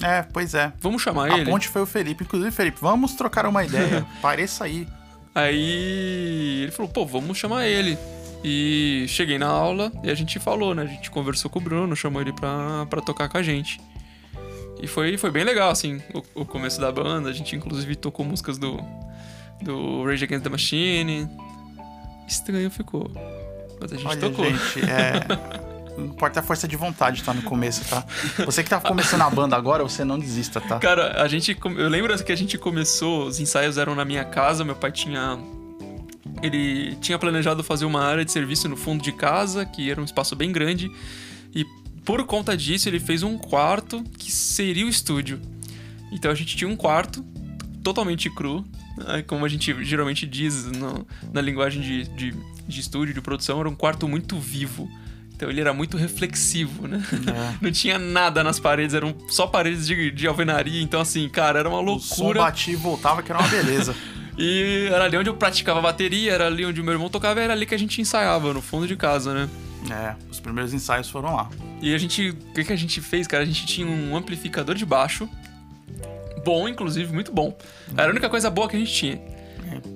[0.01, 0.71] É, pois é.
[0.79, 1.49] Vamos chamar A ele?
[1.49, 2.23] ponte foi o Felipe.
[2.23, 4.05] Inclusive, Felipe, vamos trocar uma ideia.
[4.21, 4.87] Pareça aí.
[5.35, 7.97] Aí ele falou, pô, vamos chamar ele.
[8.49, 10.83] E cheguei na aula e a gente falou, né?
[10.83, 13.77] A gente conversou com o Bruno, chamou ele pra, pra tocar com a gente.
[14.81, 17.29] E foi, foi bem legal, assim, o, o começo da banda.
[17.29, 18.79] A gente, inclusive, tocou músicas do,
[19.61, 21.29] do Rage Against the Machine.
[22.25, 23.11] Estranho ficou.
[23.81, 24.45] Mas a gente Olha, tocou.
[24.45, 25.97] gente, é.
[25.97, 27.33] Não importa a força de vontade, tá?
[27.33, 28.05] No começo, tá?
[28.45, 30.79] Você que tá começando a banda agora, você não desista, tá?
[30.79, 31.57] Cara, a gente.
[31.61, 35.37] Eu lembro que a gente começou, os ensaios eram na minha casa, meu pai tinha.
[36.41, 40.05] Ele tinha planejado fazer uma área de serviço no fundo de casa, que era um
[40.05, 40.91] espaço bem grande.
[41.53, 41.65] E
[42.05, 45.39] por conta disso, ele fez um quarto que seria o estúdio.
[46.11, 47.23] Então a gente tinha um quarto
[47.83, 48.65] totalmente cru,
[48.97, 52.35] né, como a gente geralmente diz no- na linguagem de, de,
[52.67, 54.89] de estúdio, de produção, era um quarto muito vivo.
[55.35, 57.01] Então ele era muito reflexivo, né?
[57.13, 57.57] É.
[57.61, 60.81] Não tinha nada nas paredes, eram só paredes de, de alvenaria.
[60.81, 62.39] Então, assim, cara, era uma O som loucura.
[62.41, 63.95] batia e voltava, que era uma beleza.
[64.37, 67.53] E era ali onde eu praticava bateria, era ali onde o meu irmão tocava, era
[67.53, 69.49] ali que a gente ensaiava, no fundo de casa, né?
[69.91, 71.49] É, os primeiros ensaios foram lá.
[71.81, 72.29] E a gente.
[72.29, 73.43] O que, que a gente fez, cara?
[73.43, 75.27] A gente tinha um amplificador de baixo.
[76.45, 77.57] Bom, inclusive, muito bom.
[77.95, 79.21] Era a única coisa boa que a gente tinha.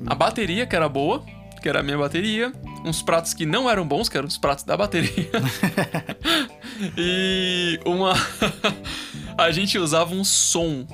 [0.06, 1.24] A bateria, que era boa,
[1.62, 2.52] que era a minha bateria.
[2.84, 5.30] Uns pratos que não eram bons, que eram os pratos da bateria.
[6.98, 8.14] e uma.
[9.38, 10.86] a gente usava um som.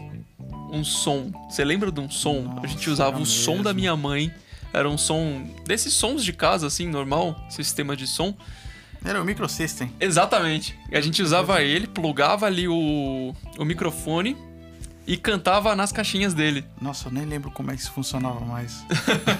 [0.71, 1.31] Um som.
[1.49, 2.39] Você lembra de um som?
[2.51, 3.63] a Nossa, gente usava o som mesmo.
[3.63, 4.31] da minha mãe.
[4.73, 5.47] Era um som.
[5.65, 8.33] Desses sons de casa, assim, normal, sistema de som.
[9.05, 9.91] Era o Microsystem.
[9.99, 10.77] Exatamente.
[10.91, 14.35] A gente usava ele, plugava ali o, o microfone
[15.05, 16.65] e cantava nas caixinhas dele.
[16.81, 18.83] Nossa, eu nem lembro como é que isso funcionava mais.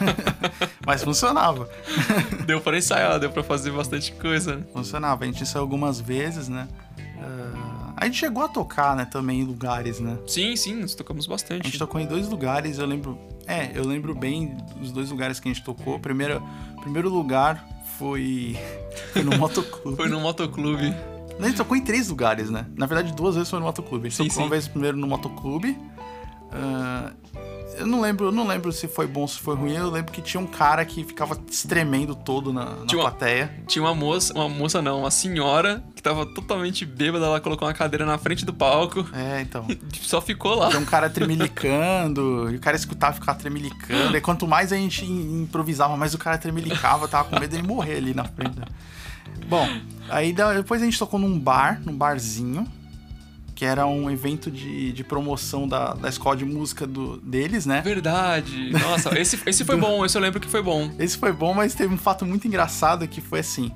[0.86, 1.70] Mas funcionava.
[2.46, 4.56] Deu pra ensaiar, deu pra fazer bastante coisa.
[4.58, 4.64] né?
[4.72, 5.26] Funcionava.
[5.26, 6.68] A gente saiu algumas vezes, né?
[7.20, 7.67] Ah,
[7.98, 10.18] a gente chegou a tocar, né, também em lugares, né?
[10.28, 11.66] Sim, sim, nós tocamos A bastante.
[11.66, 13.18] gente tocou em dois lugares, eu lembro.
[13.48, 16.00] É, eu lembro bem dos dois lugares que a gente tocou.
[16.00, 16.42] Primeiro,
[16.82, 17.66] primeiro lugar
[17.98, 18.58] foi,
[19.14, 19.98] foi no motoclube.
[19.98, 20.94] Foi no motoclube.
[21.40, 22.66] A gente tocou em três lugares, né?
[22.76, 24.08] Na verdade, duas vezes foi no motoclube.
[24.08, 24.52] A gente Sim, tocou uma sim.
[24.52, 25.78] vez primeiro no motoclube.
[26.52, 27.12] ah,
[27.80, 29.74] eu não lembro, eu não lembro se foi bom ou se foi ruim.
[29.74, 31.36] Eu lembro que tinha um cara que ficava
[31.68, 33.54] tremendo todo na, na Tinha uma- plateia.
[33.68, 37.74] Tinha uma moça, uma moça não, uma senhora que tava totalmente bêbada, ela colocou uma
[37.74, 39.66] cadeira na frente do palco É, então.
[40.02, 40.70] só ficou lá.
[40.70, 44.16] Tinha um cara tremelicando, e o cara escutava ficava tremelicando.
[44.16, 47.68] E quanto mais a gente im- improvisava, mais o cara tremelicava, tava com medo dele
[47.68, 48.58] morrer ali na frente.
[49.50, 49.68] Bom,
[50.10, 52.68] aí depois a gente tocou num bar, num barzinho,
[53.58, 57.82] que era um evento de, de promoção da, da escola de música do, deles, né?
[57.82, 58.70] Verdade.
[58.70, 60.92] Nossa, esse, esse foi bom, esse eu lembro que foi bom.
[61.00, 63.72] Esse foi bom, mas teve um fato muito engraçado que foi assim.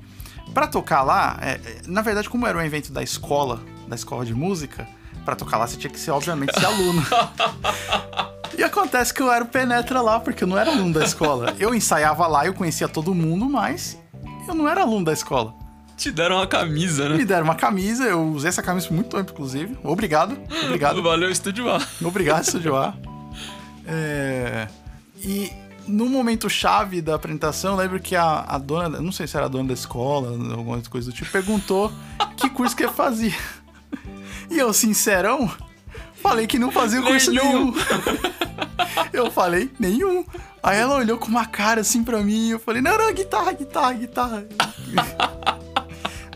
[0.54, 4.24] Pra tocar lá, é, é, na verdade, como era um evento da escola, da escola
[4.24, 4.86] de música,
[5.24, 7.02] pra tocar lá você tinha que ser, obviamente, ser aluno.
[8.56, 11.54] E acontece que eu era o penetra lá, porque eu não era aluno da escola.
[11.58, 13.98] Eu ensaiava lá, eu conhecia todo mundo, mas
[14.46, 15.54] eu não era aluno da escola.
[16.02, 17.16] Te deram uma camisa, né?
[17.16, 19.78] Me deram uma camisa, eu usei essa camisa por muito tempo, inclusive.
[19.84, 20.98] Obrigado, obrigado.
[21.00, 21.80] Valeu, Estúdio A.
[22.02, 22.92] Obrigado, Estúdio A.
[23.86, 24.66] É,
[25.22, 25.52] E
[25.86, 29.46] no momento chave da apresentação, eu lembro que a, a dona, não sei se era
[29.46, 31.92] a dona da escola, alguma coisa do tipo, perguntou
[32.36, 33.36] que curso que eu fazia.
[34.50, 35.48] E eu, sincerão,
[36.20, 37.70] falei que não fazia curso Nenhum.
[37.70, 37.74] nenhum.
[39.12, 40.24] Eu falei, nenhum.
[40.62, 43.52] Aí ela olhou com uma cara assim pra mim e eu falei, não, não, guitarra,
[43.52, 44.46] guitarra, guitarra.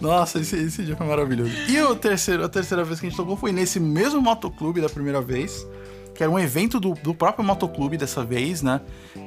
[0.07, 1.51] Nossa, esse, esse dia foi maravilhoso.
[1.69, 4.89] E o terceiro, a terceira vez que a gente tocou foi nesse mesmo motoclube da
[4.89, 5.67] primeira vez,
[6.15, 8.81] que era um evento do, do próprio motoclube dessa vez, né?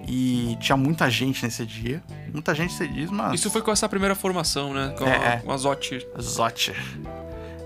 [0.08, 2.02] E tinha muita gente nesse dia.
[2.34, 3.40] Muita gente se diz, mas.
[3.40, 4.94] Isso foi com essa primeira formação, né?
[4.98, 5.38] Com, É, a, é.
[5.38, 6.74] com a Zotti.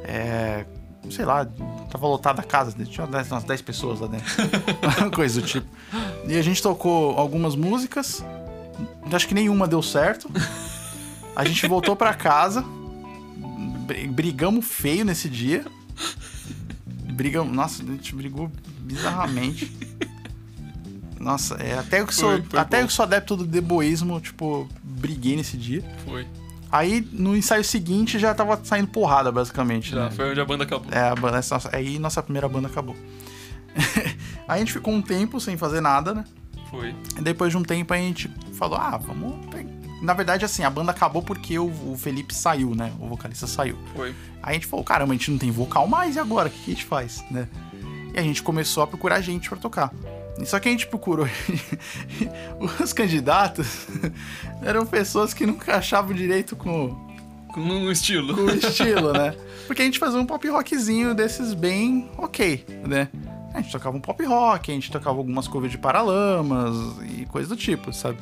[0.04, 0.66] É.
[1.10, 1.46] Sei lá,
[1.92, 4.26] tava lotada a casa, tinha umas 10, umas 10 pessoas lá dentro.
[5.14, 5.68] Coisa do tipo.
[6.28, 8.24] E a gente tocou algumas músicas.
[9.12, 10.30] Acho que nenhuma deu certo.
[11.36, 12.64] A gente voltou pra casa.
[13.84, 15.66] Br- Brigamos feio nesse dia.
[17.14, 17.54] Brigamos.
[17.56, 19.72] Nossa, a gente brigou bizarramente.
[21.20, 22.88] Nossa, é, até eu que sou, Foi- foi até eu bom.
[22.88, 25.84] que sou adepto do deboísmo, tipo, briguei nesse dia.
[26.06, 26.28] Foi.
[26.72, 29.92] Aí no ensaio seguinte já tava saindo porrada, basicamente.
[29.92, 30.12] Já, né?
[30.12, 30.92] foi onde a banda acabou.
[30.92, 32.96] É, a banda, essa, aí nossa primeira banda acabou.
[33.76, 34.14] aí
[34.48, 36.26] a gente ficou um tempo sem fazer nada, né?
[36.72, 36.94] Foi.
[37.18, 39.36] E depois de um tempo a gente falou, ah, vamos.
[40.04, 42.92] Na verdade, assim, a banda acabou porque o, o Felipe saiu, né?
[43.00, 43.78] O vocalista saiu.
[43.96, 44.14] Foi.
[44.42, 46.50] Aí a gente falou, caramba, a gente não tem vocal mais, e agora?
[46.50, 47.48] O que que a gente faz, né?
[48.14, 49.94] E a gente começou a procurar gente pra tocar.
[50.44, 51.26] Só que a gente procurou.
[52.84, 53.88] Os candidatos
[54.62, 56.90] eram pessoas que nunca achavam direito com,
[57.54, 58.36] Com um estilo.
[58.36, 59.34] com o estilo, né?
[59.68, 63.08] Porque a gente fazia um pop rockzinho desses bem ok, né?
[63.54, 66.76] A gente tocava um pop rock, a gente tocava algumas covers de Paralamas
[67.18, 68.18] e coisa do tipo, sabe?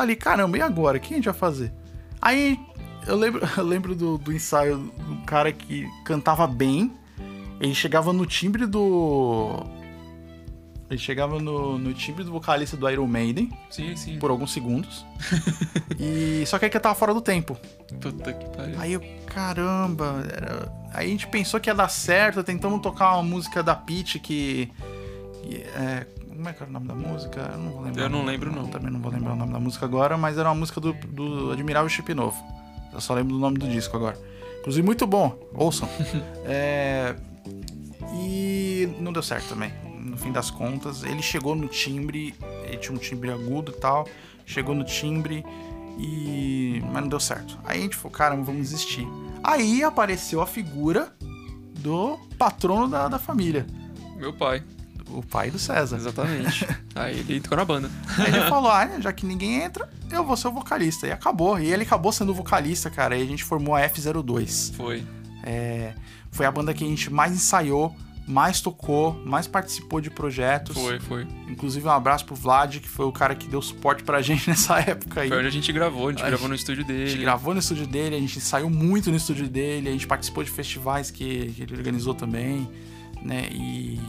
[0.00, 0.98] Falei, caramba, e agora?
[0.98, 1.72] O que a gente vai fazer?
[2.20, 2.58] Aí
[3.06, 6.92] eu lembro, eu lembro do, do ensaio do cara que cantava bem.
[7.60, 9.64] Ele chegava no timbre do.
[10.88, 14.18] Ele chegava no, no timbre do vocalista do Iron Maiden Sim, sim.
[14.20, 15.04] por alguns segundos.
[15.98, 17.56] e só que aí que eu tava fora do tempo.
[18.00, 18.76] Puta que pariu.
[18.78, 23.22] Aí eu, caramba, era- aí a gente pensou que ia dar certo, tentamos tocar uma
[23.22, 24.70] música da Peach que.
[25.42, 26.06] que é,
[26.46, 27.50] como é que era o nome da música?
[27.52, 28.02] Eu não vou lembrar.
[28.04, 28.68] Eu não lembro, não.
[28.68, 31.50] Também não vou lembrar o nome da música agora, mas era uma música do, do
[31.50, 32.36] Admirável Chip Novo.
[32.92, 34.16] Eu só lembro do nome do disco agora.
[34.60, 35.36] Inclusive, muito bom.
[35.52, 35.88] Ouçam.
[36.48, 37.16] É,
[38.14, 39.72] E não deu certo também.
[40.00, 42.32] No fim das contas, ele chegou no timbre,
[42.64, 44.06] ele tinha um timbre agudo e tal.
[44.44, 45.44] Chegou no timbre
[45.98, 46.80] e.
[46.92, 47.58] Mas não deu certo.
[47.64, 49.06] Aí a gente falou, caramba, vamos desistir.
[49.42, 51.12] Aí apareceu a figura
[51.80, 53.66] do patrono da, da família,
[54.16, 54.62] Meu pai.
[55.08, 55.96] O pai do César.
[55.96, 56.66] Exatamente.
[56.94, 57.90] Aí ele entrou na banda.
[58.18, 61.06] Aí ele falou: ah, já que ninguém entra, eu vou ser o vocalista.
[61.06, 61.58] E acabou.
[61.58, 63.16] E ele acabou sendo o vocalista, cara.
[63.16, 64.74] E a gente formou a F02.
[64.74, 65.04] Foi.
[65.42, 65.92] É,
[66.30, 67.94] foi a banda que a gente mais ensaiou,
[68.26, 70.76] mais tocou, mais participou de projetos.
[70.76, 71.26] Foi, foi.
[71.48, 74.80] Inclusive, um abraço pro Vlad, que foi o cara que deu suporte pra gente nessa
[74.80, 75.28] época aí.
[75.28, 77.22] Foi onde a gente gravou, a gente A gravou gente- no estúdio A gente dele.
[77.22, 80.50] gravou no estúdio dele, a gente ensaiou muito no estúdio dele, a gente participou de
[80.50, 82.68] festivais que, que ele organizou também,
[83.22, 83.46] né?
[83.52, 84.00] E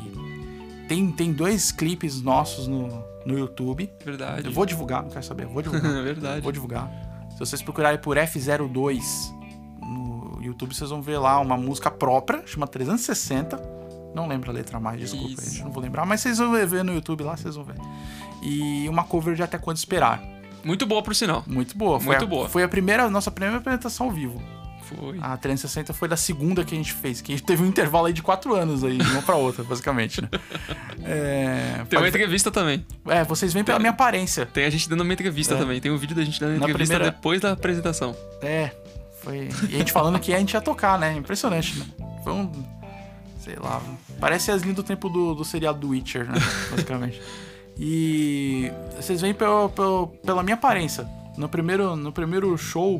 [0.88, 3.92] tem, tem dois clipes nossos no, no YouTube.
[4.04, 4.48] Verdade.
[4.48, 5.92] Eu vou divulgar, não quero saber, eu vou divulgar.
[6.04, 6.42] Verdade.
[6.42, 6.90] vou divulgar.
[7.32, 9.02] Se vocês procurarem por F02
[9.82, 13.78] no YouTube, vocês vão ver lá uma música própria, chama 360.
[14.16, 15.52] Não lembro a letra mais, desculpa, Isso.
[15.52, 17.76] gente, não vou lembrar, mas vocês vão ver no YouTube lá, vocês vão ver.
[18.42, 20.24] E uma cover de Até Quando Esperar.
[20.64, 21.44] Muito boa, por sinal.
[21.46, 22.00] Muito boa.
[22.00, 22.50] Foi Muito a, boa.
[22.50, 24.42] Foi a primeira, nossa primeira apresentação ao vivo.
[24.90, 25.18] Foi.
[25.22, 28.06] A 360 foi da segunda que a gente fez, que a gente teve um intervalo
[28.08, 30.30] aí de quatro anos aí, de uma pra outra, basicamente, né?
[31.10, 32.86] É, Tem uma entrevista também.
[33.08, 34.46] é, vocês veem pela minha aparência.
[34.46, 35.58] Tem a gente dando uma entrevista É.
[35.58, 35.80] também.
[35.80, 38.16] Tem um vídeo da gente dando Na entrevista primeira- depois da apresentação.
[38.42, 38.72] É,
[39.22, 39.50] foi.
[39.70, 41.14] E a gente falando que a gente ia tocar, né?
[41.16, 41.86] Impressionante, né?
[42.24, 42.52] Foi um.
[43.40, 43.82] Sei lá.
[44.20, 46.40] Parece as linhas do tempo do, do seriado do Witcher, né?
[46.72, 47.22] Basicamente.
[47.80, 51.08] E vocês veem pelo, pelo- pela minha aparência.
[51.38, 53.00] No primeiro, no primeiro show,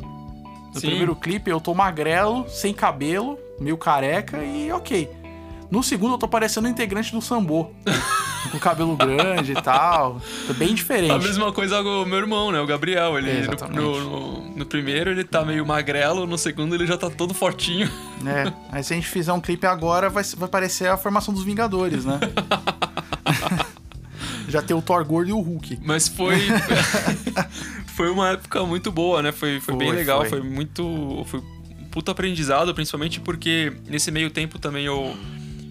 [0.78, 0.86] no Sim.
[0.88, 5.10] primeiro clipe, eu tô magrelo, sem cabelo, meio careca e ok.
[5.70, 7.70] No segundo, eu tô parecendo um integrante do Sambô.
[8.52, 10.22] com cabelo grande e tal.
[10.46, 11.10] Tô bem diferente.
[11.12, 12.58] A mesma coisa com o meu irmão, né?
[12.60, 13.18] O Gabriel.
[13.18, 17.10] Ele, É, no, no- no primeiro ele tá meio magrelo, no segundo ele já tá
[17.10, 17.90] todo fortinho.
[18.26, 21.42] É, aí se a gente fizer um clipe agora, vai, vai parecer a formação dos
[21.44, 22.18] Vingadores, né?
[24.48, 25.78] Já tem o Thor gordo e o Hulk.
[25.84, 26.36] Mas foi.
[27.98, 29.32] Foi uma época muito boa, né?
[29.32, 30.28] Foi, foi, bem Foi, legal, foi.
[30.28, 30.40] foi.
[30.40, 31.24] muito.
[31.26, 35.16] Foi um puta aprendizado, principalmente porque nesse meio tempo também eu,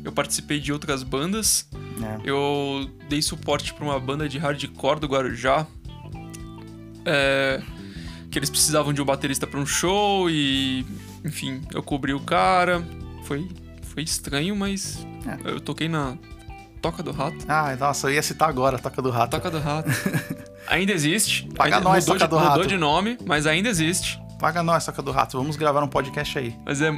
[0.03, 1.65] eu participei de outras bandas.
[1.97, 2.19] né?
[2.25, 5.65] Eu dei suporte pra uma banda de hardcore do Guarujá.
[7.05, 7.61] É,
[8.29, 10.85] que eles precisavam de um baterista pra um show e.
[11.23, 12.85] Enfim, eu cobri o cara.
[13.23, 13.47] Foi,
[13.83, 14.99] foi estranho, mas.
[15.25, 15.51] É.
[15.51, 16.17] Eu toquei na
[16.87, 17.45] Toca do Rato.
[17.49, 19.31] Ah, nossa, eu ia citar agora, Toca do Rato.
[19.31, 19.89] Toca do Rato.
[20.67, 21.45] ainda existe.
[21.53, 22.67] Paga ainda nós, mudou, Toca de, do mudou Rato.
[22.67, 24.17] de nome, mas ainda existe.
[24.39, 25.37] Paga nós, Toca do Rato.
[25.37, 26.55] Vamos gravar um podcast aí.
[26.65, 26.91] Mas é.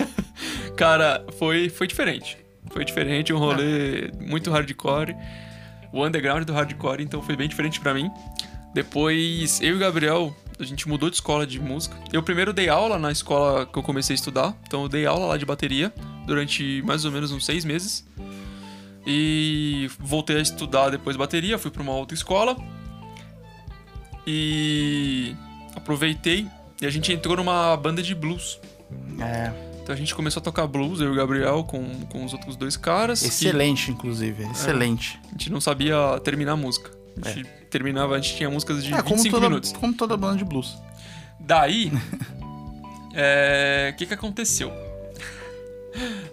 [0.78, 2.38] Cara, foi, foi diferente.
[2.70, 5.14] Foi diferente, um rolê muito hardcore.
[5.92, 8.10] O underground do hardcore, então foi bem diferente pra mim.
[8.72, 11.96] Depois, eu e o Gabriel, a gente mudou de escola de música.
[12.12, 14.56] Eu primeiro dei aula na escola que eu comecei a estudar.
[14.66, 15.92] Então eu dei aula lá de bateria
[16.26, 18.06] durante mais ou menos uns seis meses.
[19.10, 22.54] E voltei a estudar depois bateria, fui pra uma outra escola.
[24.26, 25.34] E
[25.74, 26.46] aproveitei
[26.80, 28.60] e a gente entrou numa banda de blues.
[29.18, 29.50] É,
[29.82, 32.54] Então a gente começou a tocar blues, eu e o Gabriel, com, com os outros
[32.54, 33.20] dois caras.
[33.22, 34.44] que excelente, inclusive.
[34.44, 35.18] Excelente.
[35.26, 36.90] a gente não sabia terminar a música.
[37.22, 39.72] A gente terminava, a gente tinha músicas de É, como 25 toda, minutos.
[39.72, 40.76] como toda banda de blues.
[41.40, 41.90] Daí,
[43.14, 44.70] é, o que que aconteceu?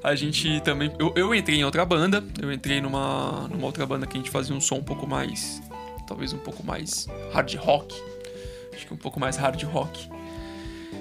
[0.04, 0.92] A gente também...
[1.00, 4.30] Eu, eu entrei em outra banda, eu entrei numa, numa outra banda que a gente
[4.30, 5.62] fazia um som um pouco mais...
[6.08, 7.96] Talvez um pouco mais hard rock.
[8.74, 10.08] Acho que um pouco mais hard rock.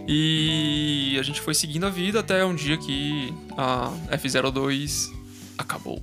[0.06, 5.10] E a gente foi seguindo a vida até um dia que a F02
[5.58, 6.02] acabou.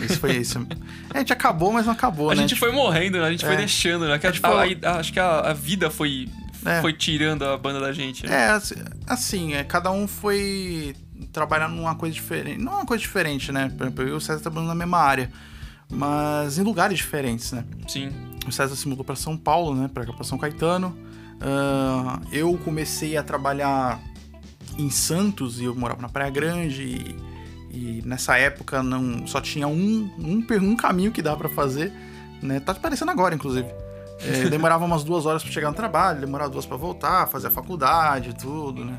[0.00, 0.58] Isso foi isso.
[1.12, 2.42] É, a gente acabou, mas não acabou, A né?
[2.42, 3.24] gente foi morrendo, né?
[3.26, 3.58] A gente foi É.
[3.58, 4.18] deixando, né?
[4.18, 6.28] Que a- gente foi- a- a- acho que a, a vida foi,
[6.64, 6.80] É.
[6.80, 8.26] foi tirando a banda da gente.
[8.26, 8.32] né?
[8.32, 8.74] É, assim,
[9.06, 10.94] assim, é, cada um foi
[11.32, 12.62] trabalhar numa coisa diferente.
[12.62, 13.68] Não uma coisa diferente, né?
[13.76, 15.30] Por exemplo, eu e o César trabalhando na mesma área.
[15.90, 17.64] Mas em lugares diferentes, né?
[17.86, 18.10] Sim.
[18.46, 19.88] O César se mudou para São Paulo, né?
[19.92, 20.96] Para pra São Caetano.
[21.40, 24.00] Ah, eu comecei a trabalhar
[24.78, 26.82] em Santos e eu morava na Praia Grande.
[26.82, 27.16] E,
[27.70, 31.92] e nessa época não só tinha um, um, um caminho que dá para fazer,
[32.42, 32.60] né?
[32.60, 33.68] Tá parecendo agora, inclusive.
[34.20, 37.50] É, demorava umas duas horas pra chegar no trabalho, demorava duas pra voltar, fazer a
[37.50, 38.98] faculdade tudo, né?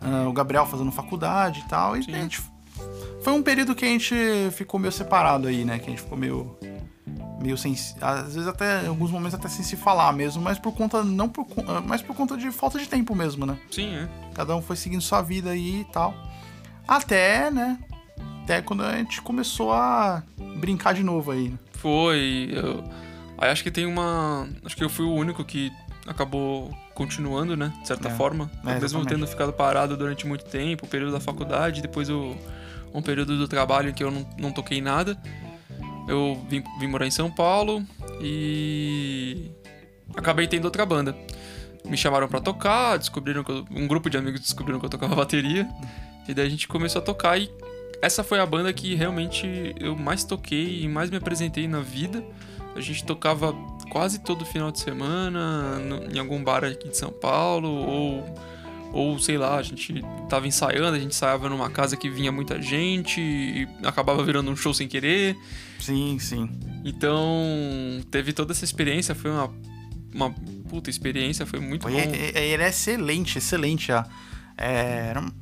[0.00, 1.96] Ah, o Gabriel fazendo faculdade e tal.
[1.96, 2.14] E Sim.
[2.14, 2.40] a gente.
[3.22, 4.14] Foi um período que a gente
[4.52, 5.78] ficou meio separado aí, né?
[5.78, 6.56] Que a gente ficou meio.
[7.42, 7.74] Meio sem.
[8.00, 8.84] Às vezes até.
[8.84, 11.02] Em alguns momentos até sem se falar mesmo, mas por conta.
[11.04, 11.46] Não por.
[11.66, 13.58] ah, Mas por conta de falta de tempo mesmo, né?
[13.70, 14.08] Sim, é.
[14.34, 16.14] Cada um foi seguindo sua vida aí e tal.
[16.88, 17.78] Até, né?
[18.42, 20.22] Até quando a gente começou a
[20.58, 21.48] brincar de novo aí.
[21.50, 21.58] né?
[21.74, 22.50] Foi.
[22.52, 22.82] Eu...
[23.38, 24.48] Aí acho que tem uma.
[24.64, 25.70] Acho que eu fui o único que
[26.10, 27.72] acabou continuando, né?
[27.80, 28.10] De certa É.
[28.14, 28.50] forma.
[28.66, 32.34] É, Mesmo tendo ficado parado durante muito tempo, o período da faculdade, depois o...
[32.92, 35.16] um período do trabalho em que eu não, não toquei nada.
[36.08, 37.84] Eu vim, vim morar em São Paulo
[38.20, 39.50] e
[40.16, 41.16] acabei tendo outra banda.
[41.84, 43.64] Me chamaram pra tocar, descobriram que eu...
[43.70, 45.68] um grupo de amigos descobriram que eu tocava bateria.
[46.28, 47.50] E daí a gente começou a tocar e
[48.02, 52.24] essa foi a banda que realmente eu mais toquei e mais me apresentei na vida.
[52.74, 53.54] A gente tocava
[53.90, 58.34] quase todo final de semana no- em algum bar aqui de São Paulo ou
[58.92, 62.60] ou sei lá, a gente tava ensaiando, a gente ensaiava numa casa que vinha muita
[62.60, 65.36] gente e acabava virando um show sem querer.
[65.78, 66.50] Sim, sim.
[66.84, 67.22] Então,
[68.10, 69.50] teve toda essa experiência, foi uma
[70.12, 70.34] uma
[70.68, 71.98] puta experiência, foi muito Foi, bom.
[72.00, 73.92] é- é- ele é excelente, excelente.
[73.92, 74.04] A,
[74.58, 75.32] é, eram-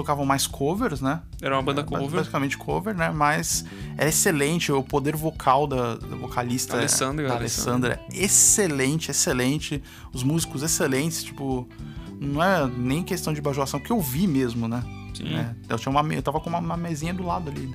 [0.00, 1.20] tocavam mais covers, né?
[1.42, 2.18] Era uma banda Ba- cover.
[2.20, 3.10] Basicamente cover, né?
[3.10, 3.64] Mas
[3.96, 4.70] é excelente.
[4.72, 7.94] O poder vocal da, da vocalista é- Alessandra, da Alessandra.
[7.94, 8.16] Alessandra.
[8.20, 9.82] é Excelente, excelente.
[10.12, 11.68] Os músicos excelentes, tipo.
[12.20, 14.82] Não é nem questão de bajulação, porque eu vi mesmo, né?
[15.14, 15.36] Sim.
[15.36, 17.72] É, eu, tinha uma, eu tava com uma, uma mesinha do lado ali.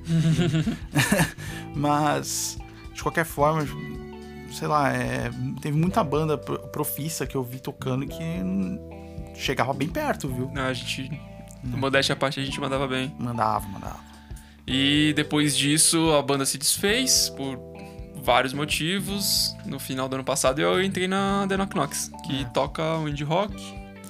[1.76, 2.57] Mas,
[2.93, 3.65] de qualquer forma,
[4.51, 5.30] sei lá, é,
[5.61, 8.78] teve muita banda pro- profissa que eu vi tocando que hum,
[9.36, 10.51] chegava bem perto, viu?
[10.55, 11.09] A gente,
[11.64, 13.16] modéstia à parte, a gente mandava bem.
[13.20, 13.99] Mandava, mandava.
[14.68, 17.59] E depois disso a banda se desfez por
[18.24, 19.53] vários motivos.
[19.66, 22.45] No final do ano passado eu entrei na The Knock Knocks, que É.
[22.45, 23.55] toca o indie rock.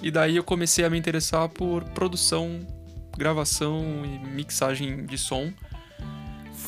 [0.01, 2.59] E daí eu comecei a me interessar por produção,
[3.17, 5.51] gravação e mixagem de som.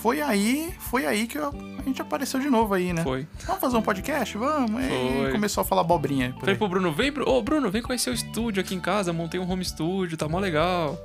[0.05, 3.01] Foi aí, foi aí que eu- a gente apareceu de novo aí, né?
[3.01, 3.25] Foi.
[3.47, 4.37] Vamos fazer um podcast?
[4.37, 4.83] Vamos.
[4.83, 4.87] E
[5.23, 5.31] Foi.
[5.31, 6.29] começou a falar abobrinha.
[6.33, 6.59] Por Falei aí.
[6.59, 9.49] pro Bruno, vem, Bru- ô Bruno, vem conhecer o estúdio aqui em casa, montei um
[9.51, 10.95] home studio, tá mó legal.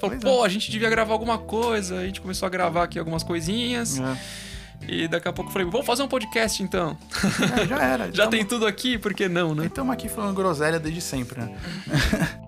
[0.00, 1.98] Falou, Pois pô, a gente devia gravar alguma coisa.
[1.98, 4.00] A gente começou a gravar aqui algumas coisinhas.
[4.00, 4.16] É.
[4.88, 6.96] E daqui a pouco eu falei, vamos fazer um podcast então.
[7.62, 8.08] É, já era.
[8.16, 9.66] Já tem tudo aqui, por que não, né?
[9.66, 11.54] Estamos aqui falando groselha desde sempre, né?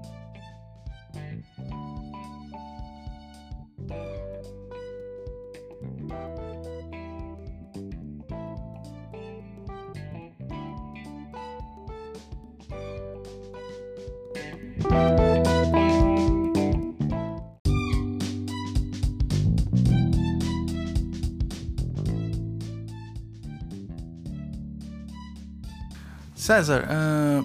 [26.51, 27.44] César, ahn,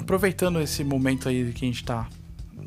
[0.00, 2.08] aproveitando esse momento aí que a gente tá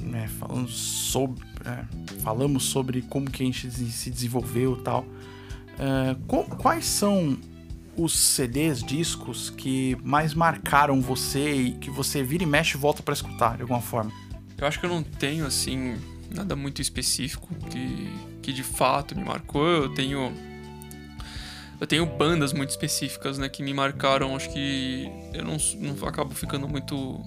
[0.01, 1.41] né, falando sobre.
[1.65, 1.85] é,
[2.21, 5.05] falamos sobre como que a gente se se desenvolveu e tal.
[6.27, 7.37] qu- quais são
[7.95, 13.01] os CDs, discos que mais marcaram você e que você vira e mexe e volta
[13.01, 14.11] pra escutar de alguma forma?
[14.57, 15.95] Eu acho que eu não tenho, assim,
[16.29, 18.09] nada muito específico que,
[18.41, 19.65] que de fato me marcou.
[19.65, 20.33] Eu tenho.
[21.79, 24.35] Eu tenho bandas muito específicas, né, que me marcaram.
[24.35, 27.21] Acho que eu não, não acabo ficando muito.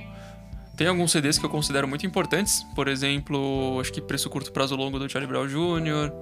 [0.77, 2.63] Tem alguns CDs que eu considero muito importantes.
[2.75, 6.13] Por exemplo, acho que Preço Curto Prazo Longo do Charlie Brown Jr.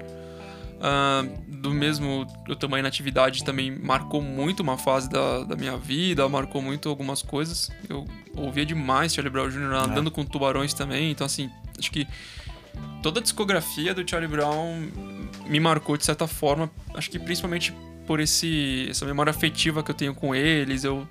[0.86, 5.78] Ah, do mesmo Eu Tamanho na Atividade também marcou muito uma fase da, da minha
[5.78, 7.70] vida, marcou muito algumas coisas.
[7.88, 8.06] Eu
[8.36, 9.72] ouvia demais Charlie Brown Jr.
[9.72, 12.06] andando com tubarões também, então assim, acho que
[13.02, 14.90] toda a discografia do Charlie Brown
[15.46, 17.72] me marcou de certa forma, acho que principalmente
[18.06, 21.06] por esse essa memória afetiva que eu tenho com eles, eu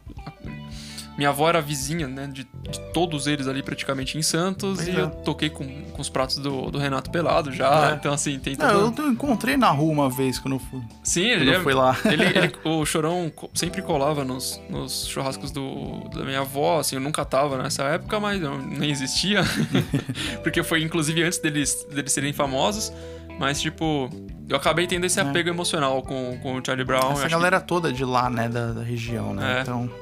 [1.15, 5.01] minha avó era vizinha, né, de, de todos eles ali praticamente em Santos e é.
[5.01, 7.93] eu toquei com, com os pratos do, do Renato Pelado já, É.
[7.93, 9.03] então assim, tem Não, todo...
[9.03, 11.73] eu encontrei na rua uma vez quando eu fui, Sim, quando ele, é eu fui
[11.75, 11.95] lá.
[12.05, 17.01] ele, ele- o Chorão sempre colava nos, nos churrascos do, da minha avó, assim, eu
[17.01, 19.41] nunca tava nessa época, mas eu nem existia.
[20.41, 22.91] Porque foi inclusive antes deles, deles serem famosos.
[23.39, 24.09] Mas, tipo,
[24.47, 25.23] eu acabei tendo esse É.
[25.23, 27.11] apego emocional com, com o Charlie Brown.
[27.13, 29.59] Essa galera toda de lá, né, da, da região, né?
[29.59, 29.61] É.
[29.61, 29.93] Então, que-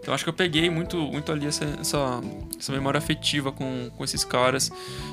[0.00, 2.20] então acho que eu peguei muito, muito ali essa, essa,
[2.58, 4.70] essa memória afetiva com, com esses caras.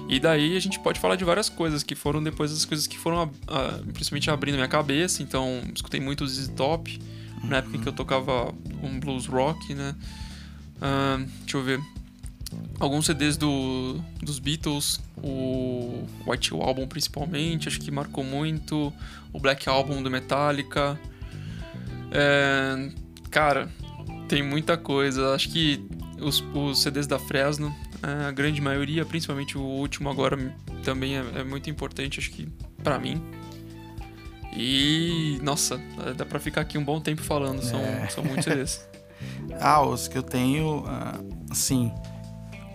[0.10, 2.98] E daí a gente pode falar de várias coisas que foram depois as coisas que
[2.98, 5.24] foram ah, ah, principalmente abrindo minha cabeça.
[5.24, 7.00] Então, escutei muito os Top,
[7.44, 9.96] na época em que eu tocava um blues rock, né?
[10.82, 11.80] Ah, deixa eu ver.
[12.80, 18.92] Alguns CDs do, dos Beatles, o White Album principalmente, acho que marcou muito.
[19.32, 21.00] O Black Album do Metallica.
[22.12, 22.90] É,
[23.30, 23.70] cara,
[24.28, 25.34] Tem muita coisa.
[25.34, 25.86] Acho que
[26.20, 30.38] os, os CDs da Fresno, é, a grande maioria, principalmente o último agora,
[30.84, 32.48] também é, é muito importante, acho que
[32.84, 33.22] para mim.
[34.54, 35.80] E, nossa,
[36.18, 38.08] dá pra ficar aqui um bom tempo falando, são, é.
[38.10, 38.88] são muitos CDs.
[39.62, 40.84] ah, os que eu tenho,
[41.50, 41.92] assim,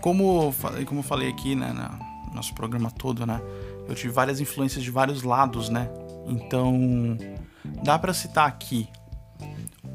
[0.06, 0.54] como,
[0.84, 1.72] como eu falei aqui, né,
[2.28, 3.42] no nosso programa todo, né,
[3.88, 5.90] eu tive várias influências de vários lados, né,
[6.28, 7.18] então
[7.82, 8.88] dá para citar aqui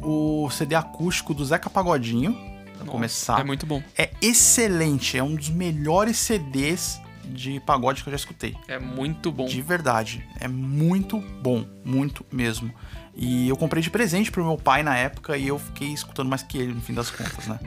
[0.04, 3.40] o CD acústico do Zeca Pagodinho, pra Nossa, começar.
[3.40, 3.82] É muito bom.
[3.98, 8.58] É excelente, é um dos melhores CDs de pagode que eu já escutei.
[8.68, 9.46] É muito bom.
[9.46, 10.28] De verdade.
[10.42, 11.66] É muito bom.
[11.86, 12.74] Muito mesmo.
[13.16, 16.44] E eu comprei de presente pro meu pai na época e eu fiquei escutando mais
[16.44, 17.60] que ele no fim das contas, né?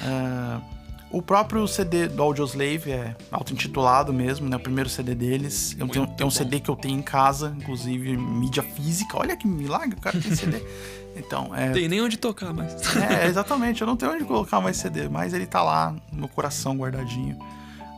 [0.00, 0.62] Uh,
[1.14, 4.56] o próprio CD do Audioslave é auto-intitulado mesmo, né?
[4.56, 5.76] O primeiro CD deles.
[5.78, 9.16] Eu tenho, tem um CD que eu tenho em casa, inclusive mídia física.
[9.16, 10.60] Olha que milagre, o cara tem CD.
[11.16, 11.70] Então, é...
[11.70, 12.74] Tem nem onde tocar mais.
[12.96, 13.80] É, exatamente.
[13.80, 17.38] Eu não tenho onde colocar mais CD, mas ele tá lá no meu coração guardadinho.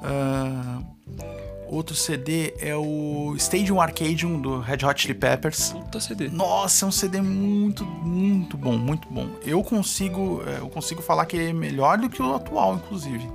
[0.02, 0.84] Uh,
[1.68, 5.70] outro CD é o Stadium Arcadium do Red Hot Chili Peppers.
[5.70, 6.28] Puta CD.
[6.28, 9.28] Nossa, é um CD muito, muito bom, muito bom.
[9.44, 13.28] Eu consigo, é, eu consigo falar que ele é melhor do que o atual, inclusive.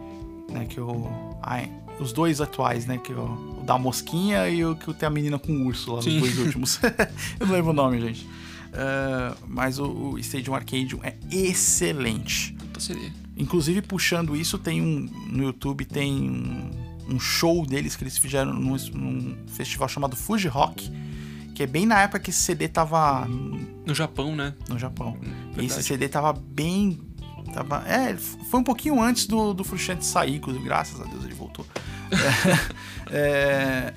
[0.49, 1.09] Né, que o,
[1.41, 2.97] ai, os dois atuais, né?
[2.97, 6.01] Que o, o da mosquinha e o que tem a menina com o urso lá,
[6.01, 6.17] Sim.
[6.17, 6.79] os dois últimos.
[7.39, 8.25] eu não lembro o nome, gente.
[8.71, 12.53] Uh, mas o, o Stadium Arcadium é excelente.
[12.53, 13.11] Puta CD.
[13.37, 15.09] Inclusive, puxando isso, tem um.
[15.29, 16.71] No YouTube tem um,
[17.07, 20.91] um show deles que eles fizeram num, num, festival chamado Fuji Rock.
[21.53, 23.27] Que é bem na época que esse CD tava.
[23.85, 24.53] No Japão, né?
[24.69, 25.17] No Japão.
[25.57, 26.99] E esse CD tava bem.
[27.53, 31.65] Tava, é, foi um pouquinho antes do, do Frustrante sair, graças a Deus ele voltou.
[33.11, 33.93] é,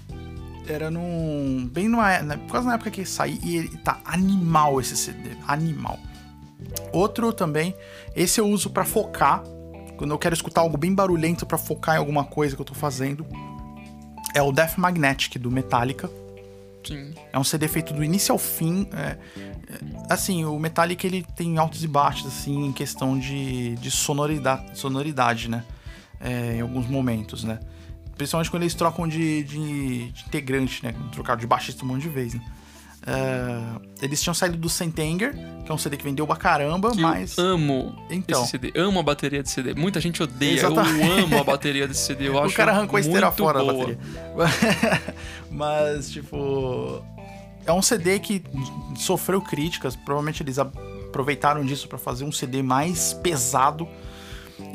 [0.67, 1.69] é, era num.
[1.73, 2.19] Bem numa.
[2.19, 5.31] Né, quase na época que saí e ele tá animal esse CD.
[5.47, 5.99] Animal.
[6.93, 7.75] Outro também,
[8.15, 9.43] esse eu uso para focar,
[9.97, 12.75] quando eu quero escutar algo bem barulhento para focar em alguma coisa que eu tô
[12.75, 13.27] fazendo.
[14.35, 16.11] É o Death Magnetic do Metallica.
[16.83, 17.15] Sim.
[17.33, 18.87] É um CD feito do início ao fim.
[18.93, 19.19] É, é,
[20.11, 25.49] assim, o Metallica ele tem altos e baixos assim em questão de, de sonoridade, sonoridade,
[25.49, 25.65] né?
[26.21, 27.59] É, em alguns momentos, né?
[28.17, 30.95] Principalmente quando eles trocam de, de, de integrante, né?
[31.13, 32.45] Trocaram de baixista um monte de vezes, né?
[33.07, 35.35] Uh, eles tinham saído do Sentenger,
[35.65, 37.37] que é um CD que vendeu pra caramba, que mas.
[37.37, 38.73] Eu amo então, esse CD.
[38.75, 39.75] Amo a bateria desse CD.
[39.75, 40.55] Muita gente odeia.
[40.55, 41.07] Exatamente.
[41.07, 42.29] Eu amo a bateria desse CD.
[42.29, 43.73] Eu o acho cara arrancou a esteira fora boa.
[43.73, 43.99] da bateria.
[45.51, 47.05] mas, tipo.
[47.67, 48.43] É um CD que
[48.97, 49.95] sofreu críticas.
[49.97, 53.87] Provavelmente eles aproveitaram disso para fazer um CD mais pesado.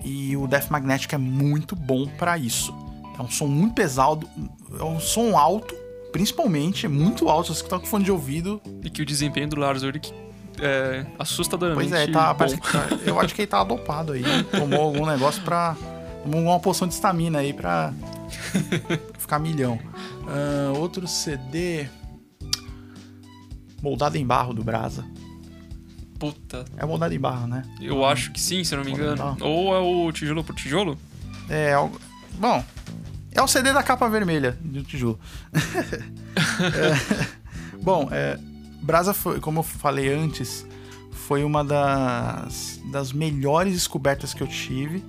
[0.03, 2.73] E o Death Magnetic é muito bom para isso.
[3.17, 4.30] É um som muito pesado,
[4.80, 5.75] é um som alto
[6.12, 8.62] principalmente, é muito alto, você que tá com fone de ouvido.
[8.84, 10.14] E que o desempenho do Lars Ulrich
[10.62, 12.45] é assustadoramente Pois é, tá, tá,
[13.05, 14.24] eu acho que ele tá dopado aí.
[14.51, 15.76] Tomou algum negócio pra...
[16.24, 17.93] Tomou uma poção de estamina aí pra
[19.18, 19.80] ficar milhão.
[20.24, 21.88] Uh, outro CD...
[23.82, 25.05] Moldado em barro do Brasa.
[26.20, 26.66] Puta.
[26.76, 27.64] É moldado em barro, né?
[27.80, 29.38] Eu acho que sim, se eu não me engano.
[29.39, 30.97] Ou é o tijolo por tijolo?
[31.49, 31.74] É,
[32.38, 32.64] bom,
[33.32, 35.19] é o CD da capa vermelha do tijolo.
[35.53, 37.27] é,
[37.82, 38.38] bom, é,
[38.82, 40.65] Brasa foi, como eu falei antes,
[41.11, 45.03] foi uma das, das melhores descobertas que eu tive,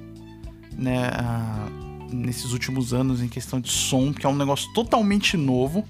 [0.72, 1.66] né, a,
[2.12, 5.86] nesses últimos anos em questão de som, que é um negócio totalmente novo.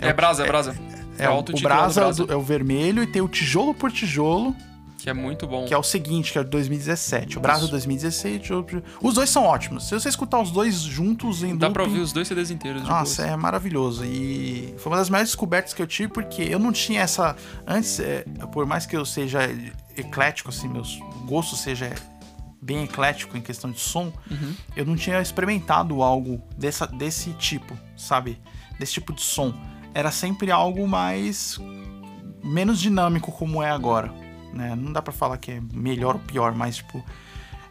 [0.00, 0.76] É, é Brasa, é Brasa.
[1.18, 2.26] É, é, é o, o Brasa, Brasa.
[2.28, 4.56] é o vermelho e tem o tijolo por tijolo
[5.00, 5.64] que é muito bom.
[5.64, 7.38] Que é o seguinte, que é o 2017.
[7.38, 8.48] O Brasa 2016.
[9.02, 9.88] Os dois são ótimos.
[9.88, 12.82] Se você escutar os dois juntos em Dá loop, pra ouvir os dois CDs inteiros.
[12.82, 14.04] Nossa, é maravilhoso.
[14.04, 17.34] E foi uma das melhores descobertas que eu tive, porque eu não tinha essa...
[17.66, 19.40] Antes, é, por mais que eu seja
[19.96, 21.92] eclético, assim, meus gostos seja
[22.62, 24.54] bem eclético em questão de som, uhum.
[24.76, 28.38] eu não tinha experimentado algo dessa, desse tipo, sabe?
[28.78, 29.54] Desse tipo de som.
[29.94, 31.58] Era sempre algo mais...
[32.44, 34.74] menos dinâmico como é agora né?
[34.74, 37.04] Não dá para falar que é melhor ou pior, mas tipo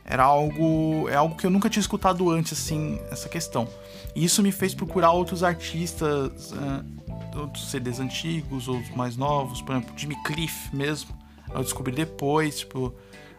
[0.05, 3.67] era algo é algo que eu nunca tinha escutado antes assim essa questão.
[4.15, 9.75] E isso me fez procurar outros artistas, uh, outros CDs antigos, outros mais novos, por
[9.75, 11.15] exemplo, Jimmy Cliff mesmo.
[11.51, 12.93] Eu descobri depois, tipo,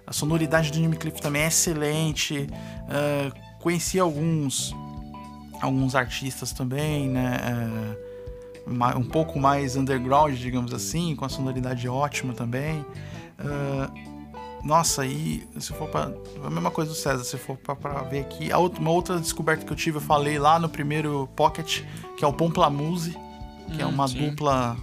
[0.06, 2.48] a sonoridade do Jimmy Cliff também é excelente.
[2.86, 4.74] Uh, conheci alguns
[5.60, 7.36] alguns artistas também, né?
[7.96, 8.10] Uh,
[8.96, 12.84] um pouco mais underground, digamos assim, com a sonoridade ótima também.
[13.40, 14.10] Uh,
[14.62, 16.12] nossa, e se for para
[16.44, 19.64] a mesma coisa do César, se for para ver aqui, a outra, uma outra descoberta
[19.64, 21.82] que eu tive, eu falei lá no primeiro Pocket,
[22.16, 23.16] que é o Pomplamuse,
[23.74, 24.28] que é hum, é uma sim.
[24.28, 24.76] dupla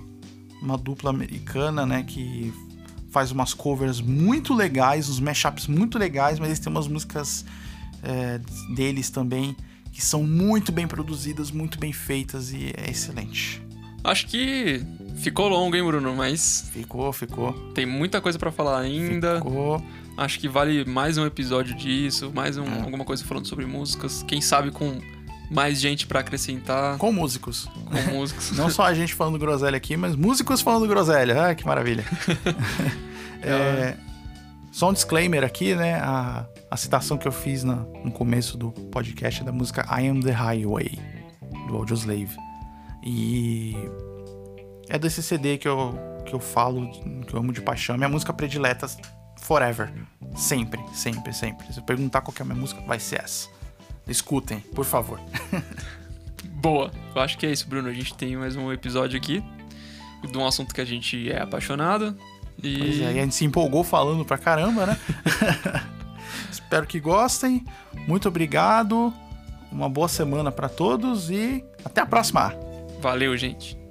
[0.61, 2.51] uma dupla americana, né, que
[3.11, 7.45] faz umas covers muito legais, uns mashups muito legais, mas eles têm umas músicas
[8.03, 8.39] é,
[8.75, 9.55] deles também
[9.91, 13.61] que são muito bem produzidas, muito bem feitas e é excelente.
[14.03, 14.85] Acho que
[15.17, 16.15] ficou longo, hein, Bruno?
[16.15, 16.69] Mas.
[16.71, 17.53] Ficou, ficou.
[17.73, 19.37] Tem muita coisa para falar ainda.
[19.37, 19.83] Ficou.
[20.17, 22.81] Acho que vale mais um episódio disso, mais um, é.
[22.81, 24.23] alguma coisa falando sobre músicas.
[24.23, 24.99] Quem sabe com
[25.49, 26.97] mais gente para acrescentar.
[26.97, 27.69] Com músicos.
[27.85, 28.51] Com músicos.
[28.51, 31.49] Não só a gente falando groselha aqui, mas músicos falando groselha.
[31.49, 32.03] Ah, que maravilha.
[33.41, 33.95] é,
[34.71, 35.95] só um disclaimer aqui, né?
[35.95, 40.07] A, a citação que eu fiz na, no começo do podcast é da música I
[40.07, 40.97] Am the Highway,
[41.67, 42.35] do Audioslave.
[43.03, 43.75] E
[44.89, 46.89] é desse CD que eu, que eu falo,
[47.25, 47.97] que eu amo de paixão.
[47.97, 48.87] Minha música predileta
[49.41, 49.91] forever.
[50.35, 51.71] Sempre, sempre, sempre.
[51.73, 53.49] Se eu perguntar qual é a minha música, vai ser essa.
[54.07, 55.19] Escutem, por favor.
[56.61, 56.91] Boa.
[57.15, 57.89] Eu acho que é isso, Bruno.
[57.89, 59.43] A gente tem mais um episódio aqui
[60.29, 62.17] de um assunto que a gente é apaixonado.
[62.61, 62.77] E...
[62.77, 64.99] Pois é, e a gente se empolgou falando pra caramba, né?
[66.51, 67.65] Espero que gostem.
[68.07, 69.13] Muito obrigado.
[69.71, 72.53] Uma boa semana para todos e até a próxima.
[73.01, 73.86] Valeu, gente.